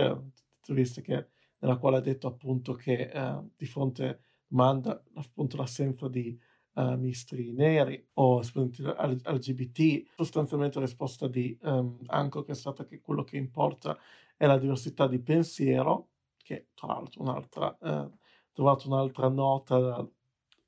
intervista 0.58 1.00
che, 1.00 1.28
nella 1.60 1.78
quale 1.78 1.96
ha 1.96 2.02
detto 2.02 2.28
appunto 2.28 2.74
che 2.74 3.10
eh, 3.14 3.42
di 3.56 3.66
fronte 3.66 4.24
manda 4.48 5.02
appunto 5.14 5.56
l'assenza 5.56 6.10
di 6.10 6.38
uh, 6.74 6.96
mistri 6.98 7.54
neri 7.54 8.06
o 8.16 8.42
LGBT, 8.42 10.10
sostanzialmente 10.16 10.80
la 10.80 10.86
risposta 10.86 11.28
di 11.28 11.58
um, 11.62 11.98
Hancock 12.08 12.50
è 12.50 12.54
stata 12.54 12.86
che 12.86 13.00
quello 13.00 13.24
che 13.24 13.38
importa 13.38 13.98
è 14.36 14.46
la 14.46 14.58
diversità 14.58 15.08
di 15.08 15.20
pensiero 15.20 16.10
che 16.48 16.68
tra 16.76 16.88
l'altro 16.88 17.22
un'altra, 17.22 17.78
eh, 17.84 18.10
trovato 18.54 18.88
un'altra 18.88 19.28
nota 19.28 20.08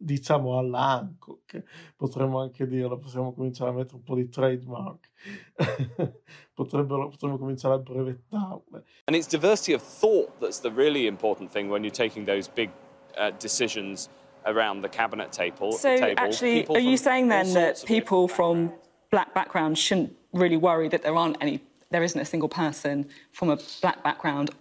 diciamo 0.02 0.58
alla 0.58 1.10
che 1.46 1.63
potremmo 1.96 2.39
anche 2.39 2.68
dirlo, 2.68 2.98
possiamo 2.98 3.34
cominciare 3.34 3.72
a 3.72 3.74
mettere 3.74 3.96
un 3.96 4.04
po' 4.04 4.15
di 4.15 4.30
trademark, 4.30 5.10
potremmo 6.54 7.38
cominciare 7.38 7.76
a 7.76 7.80
brevettarle. 7.80 8.84
And 9.06 9.15
it's 9.15 9.28
diversity 9.28 9.74
of 9.74 9.82
thought 9.82 10.39
that's 10.39 10.60
the 10.60 10.72
really 10.72 11.06
important 11.06 11.52
thing 11.52 11.70
when 11.70 11.84
you're 11.84 11.92
taking 11.92 12.26
those 12.26 12.50
big 12.50 12.70
uh, 13.18 13.32
decisions 13.39 14.10
around 14.46 14.82
the 14.82 14.89
cabinet 14.89 15.32
table. 15.32 15.74
So 15.74 15.98
table. 15.98 16.13
actually, 16.18 16.62
people 16.62 16.76
are 16.76 16.80
you 16.80 16.98
saying 16.98 17.30
then 17.30 17.54
that 17.54 17.84
people 17.86 18.28
from 18.28 18.72
black 19.12 19.34
backgrounds 19.34 19.80
shouldn't 19.80 20.13
really 20.32 20.58
worry 20.58 20.89
that 20.89 21.02
there 21.04 21.15
aren't 21.15 21.38
any, 21.42 21.62
there 21.89 22.04
isn't 22.04 22.20
a 22.20 22.26
single 22.26 22.50
person 22.50 23.10
from 23.32 23.50
a 23.50 23.58
black 23.82 24.02
background 24.04 24.52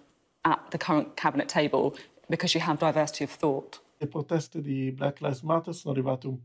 at 0.49 0.71
the 0.71 0.79
current 0.79 1.15
cabinet 1.17 1.49
table 1.49 1.95
because 2.29 2.55
you 2.55 2.65
have 2.65 2.79
diversity 2.79 3.25
of 3.25 3.31
thought. 3.31 3.83
Le 3.99 4.07
proteste 4.07 4.61
di 4.61 4.93
Black 4.93 5.21
Lives 5.21 5.43
Matter 5.43 5.75
sono 5.75 5.93
arrivate 5.93 6.27
un 6.27 6.39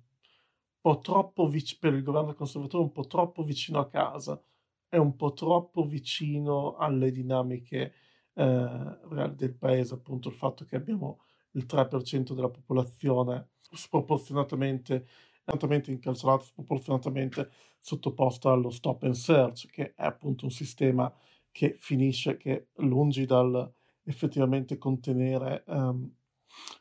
po' 0.81 0.99
troppo 0.99 1.47
vicino 1.47 1.79
per 1.81 1.93
il 1.93 2.03
governo 2.03 2.33
conservatore, 2.33 2.83
un 2.83 2.91
po' 2.91 3.07
troppo 3.07 3.43
vicino 3.43 3.79
a 3.79 3.87
casa 3.87 4.41
e 4.89 4.97
un 4.97 5.15
po' 5.15 5.33
troppo 5.33 5.85
vicino 5.85 6.75
alle 6.75 7.11
dinamiche 7.11 7.93
eh, 8.33 8.99
del 9.33 9.53
paese, 9.53 9.93
appunto 9.93 10.29
il 10.29 10.35
fatto 10.35 10.65
che 10.65 10.75
abbiamo 10.75 11.21
il 11.51 11.65
3% 11.65 12.33
della 12.33 12.49
popolazione 12.49 13.49
sproporzionatamente 13.71 15.05
incalzolata, 15.87 16.43
sproporzionatamente 16.43 17.49
sottoposta 17.79 18.51
allo 18.51 18.69
stop 18.69 19.03
and 19.03 19.13
search, 19.13 19.67
che 19.67 19.93
è 19.93 20.03
appunto 20.03 20.45
un 20.45 20.51
sistema 20.51 21.13
che 21.51 21.75
finisce, 21.77 22.37
che 22.37 22.69
lungi 22.77 23.25
dal 23.25 23.71
effettivamente 24.03 24.77
contenere, 24.77 25.63
um, 25.67 26.09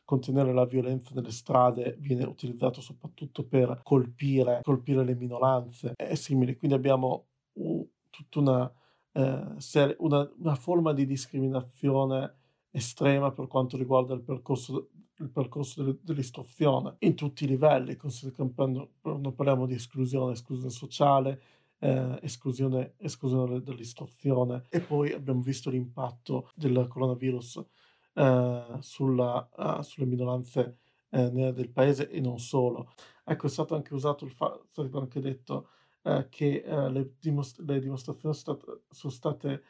contenere 0.03 0.53
la 0.53 0.65
violenza 0.65 1.11
nelle 1.13 1.31
strade 1.31 1.95
viene 1.99 2.25
utilizzato 2.25 2.81
soprattutto 2.81 3.45
per 3.45 3.81
colpire, 3.83 4.59
colpire 4.61 5.03
le 5.03 5.15
minoranze 5.15 5.93
e 5.95 6.15
simili. 6.15 6.55
Quindi 6.55 6.75
abbiamo 6.75 7.27
uh, 7.53 7.89
tutta 8.09 8.39
una, 8.39 8.73
uh, 9.13 9.59
serie, 9.59 9.95
una, 9.99 10.29
una, 10.37 10.55
forma 10.55 10.93
di 10.93 11.05
discriminazione 11.05 12.35
estrema 12.71 13.31
per 13.31 13.47
quanto 13.47 13.77
riguarda 13.77 14.13
il 14.13 14.21
percorso, 14.21 14.89
il 15.17 15.29
percorso 15.29 15.99
dell'istruzione 16.01 16.95
in 16.99 17.15
tutti 17.15 17.43
i 17.43 17.47
livelli, 17.47 17.95
quando 17.95 18.91
parliamo 19.35 19.65
di 19.65 19.75
esclusione, 19.75 20.33
esclusione 20.33 20.71
sociale, 20.71 21.41
eh, 21.83 22.19
esclusione, 22.21 22.93
esclusione 22.97 23.61
dell'istruzione 23.61 24.63
e 24.69 24.79
poi 24.79 25.11
abbiamo 25.11 25.41
visto 25.41 25.69
l'impatto 25.69 26.49
del 26.55 26.87
coronavirus 26.87 27.65
eh, 28.13 28.77
sulla, 28.79 29.49
uh, 29.53 29.81
sulle 29.81 30.05
minoranze 30.05 30.77
eh, 31.09 31.29
del 31.29 31.69
paese 31.71 32.09
e 32.09 32.21
non 32.21 32.39
solo. 32.39 32.93
Ecco, 33.25 33.47
è 33.47 33.49
stato 33.49 33.75
anche 33.75 33.93
usato 33.93 34.23
il 34.23 34.31
fatto, 34.31 34.81
è 34.81 34.87
stato 34.87 34.99
anche 34.99 35.19
detto 35.19 35.69
eh, 36.03 36.27
che 36.29 36.63
eh, 36.65 36.89
le, 36.89 37.15
dimostra- 37.19 37.63
le, 37.65 37.79
dimostrazioni 37.79 38.33
sono 38.33 38.57
state, 38.57 38.83
sono 38.89 39.13
state 39.13 39.63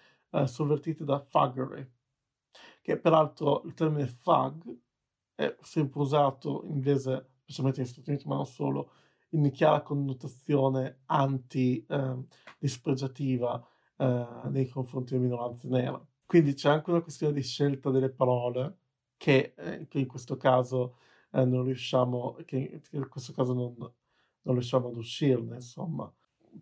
sovvertite 0.45 1.03
da 1.03 1.19
fuggery, 1.19 1.87
che 2.81 2.97
peraltro 2.97 3.61
il 3.65 3.75
termine 3.75 4.07
fug 4.07 4.75
è 5.35 5.55
sempre 5.61 5.99
usato 6.01 6.63
in 6.65 6.71
inglese, 6.71 7.33
specialmente 7.43 7.81
negli 7.81 7.89
Stati 7.89 8.09
Uniti, 8.09 8.27
ma 8.27 8.35
non 8.35 8.47
solo, 8.47 8.91
in 9.33 9.51
chiara 9.51 9.81
connotazione 9.81 10.99
anti-dispregiativa 11.05 13.67
eh, 13.97 14.03
eh, 14.03 14.25
nei 14.49 14.67
confronti 14.67 15.13
delle 15.13 15.25
minoranze 15.25 15.67
nere. 15.67 16.07
Quindi 16.25 16.53
c'è 16.53 16.69
anche 16.69 16.89
una 16.89 17.01
questione 17.01 17.33
di 17.33 17.43
scelta 17.43 17.91
delle 17.91 18.09
parole 18.09 18.77
che, 19.17 19.53
eh, 19.55 19.87
che 19.87 19.99
in 19.99 20.07
questo 20.07 20.37
caso 20.37 20.97
eh, 21.31 21.45
non 21.45 21.63
riusciamo, 21.63 22.37
che 22.45 22.81
in 22.91 23.07
questo 23.09 23.33
caso 23.33 23.53
non, 23.53 23.75
non 23.77 24.55
riusciamo 24.55 24.87
ad 24.87 24.97
uscirne, 24.97 25.55
insomma, 25.55 26.11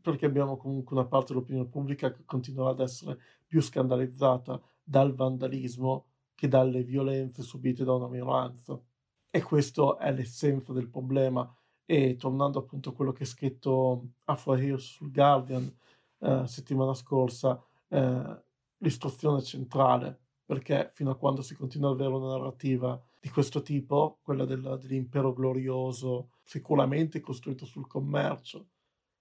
perché 0.02 0.26
abbiamo 0.26 0.58
comunque 0.58 0.96
una 0.96 1.06
parte 1.06 1.34
dell'opinione 1.34 1.68
pubblica 1.68 2.12
che 2.12 2.24
continuerà 2.26 2.72
ad 2.72 2.80
essere 2.80 3.20
più 3.46 3.62
scandalizzata 3.62 4.62
dal 4.84 5.14
vandalismo 5.14 6.06
che 6.36 6.48
dalle 6.48 6.84
violenze 6.84 7.44
subite 7.44 7.84
da 7.84 7.94
una 7.94 8.08
minoranza. 8.08 8.80
E 9.30 9.42
questo 9.42 9.98
è 9.98 10.12
l'essenza 10.12 10.74
del 10.74 10.90
problema 10.90 11.50
e 11.92 12.16
tornando 12.16 12.58
appunto 12.58 12.92
a 12.92 12.94
quello 12.94 13.12
che 13.12 13.24
ha 13.24 13.28
scritto 13.28 14.12
Afro 14.24 14.56
Hirsch 14.56 14.94
sul 14.94 15.12
Guardian 15.12 15.70
eh, 16.20 16.48
settimana 16.48 16.94
scorsa, 16.94 17.62
eh, 17.90 18.44
l'istruzione 18.78 19.42
centrale, 19.42 20.18
perché 20.46 20.92
fino 20.94 21.12
a 21.12 21.18
quando 21.18 21.42
si 21.42 21.54
continua 21.54 21.90
ad 21.90 22.00
avere 22.00 22.16
una 22.16 22.38
narrativa 22.38 22.98
di 23.20 23.28
questo 23.28 23.62
tipo, 23.62 24.20
quella 24.22 24.46
del, 24.46 24.78
dell'impero 24.82 25.34
glorioso, 25.34 26.30
sicuramente 26.44 27.20
costruito 27.20 27.66
sul 27.66 27.88
commercio, 27.88 28.68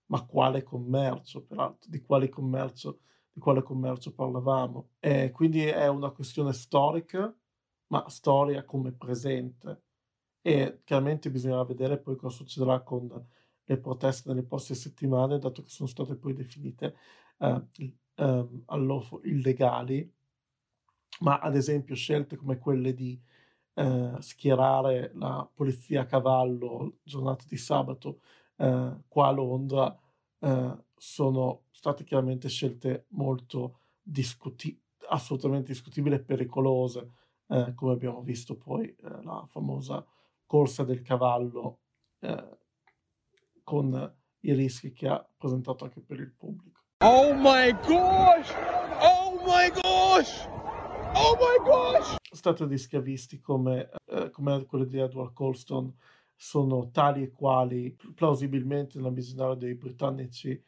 ma 0.06 0.24
quale 0.24 0.62
commercio, 0.62 1.42
peraltro, 1.42 1.90
di 1.90 2.00
quale 2.00 2.28
commercio, 2.28 3.00
di 3.32 3.40
quale 3.40 3.62
commercio 3.62 4.12
parlavamo. 4.12 4.90
E 5.00 5.32
quindi 5.32 5.64
è 5.64 5.88
una 5.88 6.10
questione 6.10 6.52
storica, 6.52 7.34
ma 7.88 8.08
storia 8.08 8.64
come 8.64 8.92
presente 8.92 9.82
e 10.42 10.80
chiaramente 10.84 11.30
bisognerà 11.30 11.64
vedere 11.64 11.98
poi 11.98 12.16
cosa 12.16 12.36
succederà 12.36 12.80
con 12.80 13.08
le 13.64 13.76
proteste 13.78 14.28
nelle 14.28 14.42
prossime 14.42 14.78
settimane, 14.78 15.38
dato 15.38 15.62
che 15.62 15.68
sono 15.70 15.88
state 15.88 16.16
poi 16.16 16.34
definite 16.34 16.96
eh, 17.38 17.62
eh, 18.14 18.48
all'OFO 18.66 19.20
illegali, 19.24 20.12
ma 21.20 21.38
ad 21.38 21.54
esempio 21.54 21.94
scelte 21.94 22.36
come 22.36 22.58
quelle 22.58 22.94
di 22.94 23.20
eh, 23.74 24.12
schierare 24.18 25.12
la 25.14 25.48
polizia 25.52 26.02
a 26.02 26.06
cavallo 26.06 26.98
giornata 27.02 27.44
di 27.48 27.56
sabato 27.56 28.20
eh, 28.56 28.96
qua 29.06 29.28
a 29.28 29.30
Londra 29.30 29.96
eh, 30.40 30.76
sono 30.96 31.62
state 31.70 32.04
chiaramente 32.04 32.48
scelte 32.48 33.06
molto 33.10 33.80
discuti- 34.02 34.78
assolutamente 35.08 35.72
discutibili 35.72 36.16
e 36.16 36.20
pericolose 36.20 37.10
eh, 37.46 37.72
come 37.74 37.92
abbiamo 37.92 38.22
visto 38.22 38.56
poi 38.56 38.94
la 39.00 39.44
famosa 39.48 40.04
corsa 40.50 40.82
del 40.82 41.02
cavallo 41.02 41.78
eh, 42.18 42.58
con 43.62 44.16
i 44.40 44.52
rischi 44.52 44.92
che 44.92 45.06
ha 45.06 45.24
presentato 45.38 45.84
anche 45.84 46.00
per 46.00 46.18
il 46.18 46.32
pubblico. 46.32 46.80
Oh 47.04 47.32
my 47.34 47.70
gosh! 47.86 48.52
Oh 49.00 49.40
my 49.46 49.70
gosh! 49.80 50.48
Oh 51.14 51.36
my 51.38 51.64
gosh! 51.64 52.16
State 52.32 52.66
di 52.66 52.78
schiavisti 52.78 53.38
come, 53.38 53.90
eh, 54.06 54.30
come 54.30 54.66
quello 54.66 54.86
di 54.86 54.98
Edward 54.98 55.34
Colston 55.34 55.94
sono 56.34 56.90
tali 56.90 57.22
e 57.22 57.30
quali 57.30 57.96
plausibilmente 58.12 58.98
nell'immaginario 58.98 59.54
dei 59.54 59.76
britannici 59.76 60.60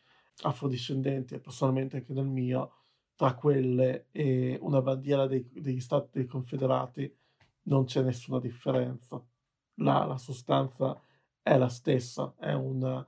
afrodiscendenti 0.42 1.34
e 1.34 1.40
personalmente 1.40 1.96
anche 1.96 2.12
nel 2.12 2.26
mio 2.26 2.70
tra 3.16 3.34
quelle 3.34 4.06
e 4.12 4.56
una 4.60 4.80
bandiera 4.80 5.26
dei, 5.26 5.44
degli 5.52 5.80
Stati 5.80 6.10
dei 6.12 6.26
Confederati 6.26 7.12
non 7.62 7.84
c'è 7.84 8.02
nessuna 8.02 8.38
differenza. 8.38 9.20
La, 9.76 10.04
la 10.04 10.18
sostanza 10.18 11.00
è 11.40 11.56
la 11.56 11.68
stessa, 11.68 12.35
è 12.38 12.52
una 12.52 13.06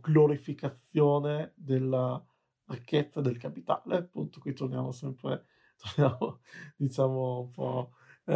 glorificazione 0.00 1.52
della 1.56 2.22
ricchezza 2.66 3.20
del 3.20 3.36
capitale. 3.36 3.96
Appunto, 3.96 4.40
qui 4.40 4.52
torniamo 4.54 4.92
sempre, 4.92 5.46
torniamo, 5.76 6.40
diciamo, 6.76 7.40
un 7.40 7.50
po', 7.50 7.92
eh, 8.26 8.34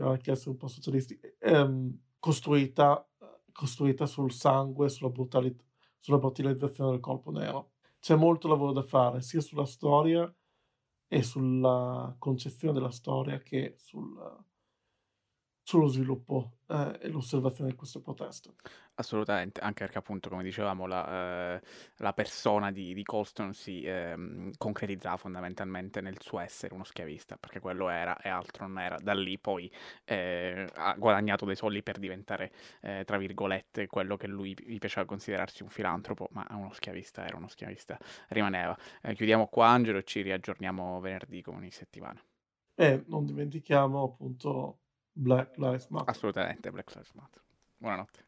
anche 0.00 0.30
essere 0.30 0.50
un 0.50 0.56
po' 0.56 0.68
socialisti, 0.68 1.18
ehm, 1.38 1.98
costruita, 2.18 3.08
costruita 3.52 4.06
sul 4.06 4.32
sangue, 4.32 4.88
sulla, 4.88 5.10
brutalità, 5.10 5.64
sulla 5.98 6.18
brutalizzazione 6.18 6.90
del 6.90 7.00
corpo 7.00 7.30
nero. 7.30 7.72
C'è 7.98 8.14
molto 8.14 8.46
lavoro 8.48 8.72
da 8.72 8.82
fare, 8.82 9.20
sia 9.22 9.40
sulla 9.40 9.64
storia 9.64 10.32
e 11.08 11.22
sulla 11.22 12.14
concezione 12.18 12.74
della 12.74 12.90
storia 12.90 13.38
che 13.38 13.74
sul, 13.78 14.16
sullo 15.66 15.88
sviluppo 15.88 16.58
eh, 16.68 16.96
e 17.00 17.08
l'osservazione 17.08 17.70
di 17.70 17.76
queste 17.76 18.00
proteste. 18.00 18.54
Assolutamente, 18.94 19.60
anche 19.60 19.82
perché 19.82 19.98
appunto, 19.98 20.28
come 20.28 20.44
dicevamo, 20.44 20.86
la, 20.86 21.56
eh, 21.56 21.60
la 21.96 22.12
persona 22.12 22.70
di, 22.70 22.94
di 22.94 23.02
Colston 23.02 23.52
si 23.52 23.82
eh, 23.82 24.52
concretizzava 24.56 25.16
fondamentalmente 25.16 26.00
nel 26.00 26.20
suo 26.20 26.38
essere 26.38 26.72
uno 26.72 26.84
schiavista, 26.84 27.36
perché 27.36 27.58
quello 27.58 27.88
era 27.88 28.16
e 28.18 28.28
altro 28.28 28.68
non 28.68 28.78
era. 28.78 28.96
Da 29.02 29.12
lì 29.12 29.40
poi 29.40 29.68
eh, 30.04 30.68
ha 30.72 30.94
guadagnato 30.94 31.44
dei 31.44 31.56
soldi 31.56 31.82
per 31.82 31.98
diventare, 31.98 32.52
eh, 32.80 33.02
tra 33.04 33.18
virgolette, 33.18 33.88
quello 33.88 34.16
che 34.16 34.28
lui 34.28 34.54
gli 34.56 34.78
piaceva 34.78 35.04
considerarsi 35.04 35.64
un 35.64 35.68
filantropo, 35.68 36.28
ma 36.30 36.46
uno 36.50 36.72
schiavista 36.72 37.26
era 37.26 37.36
uno 37.36 37.48
schiavista, 37.48 37.98
rimaneva. 38.28 38.78
Eh, 39.02 39.16
chiudiamo 39.16 39.48
qua 39.48 39.66
Angelo 39.66 39.98
e 39.98 40.04
ci 40.04 40.22
riaggiorniamo 40.22 41.00
venerdì 41.00 41.42
con 41.42 41.56
ogni 41.56 41.72
settimana. 41.72 42.22
E 42.76 43.02
non 43.08 43.24
dimentichiamo 43.24 44.04
appunto 44.04 44.82
Black 45.18 45.56
Lives 45.56 45.88
Matter. 45.90 46.10
Assolutamente, 46.10 46.70
Black 46.70 46.94
Lives 46.94 47.14
Matter. 47.14 47.42
Buonanotte. 47.78 48.24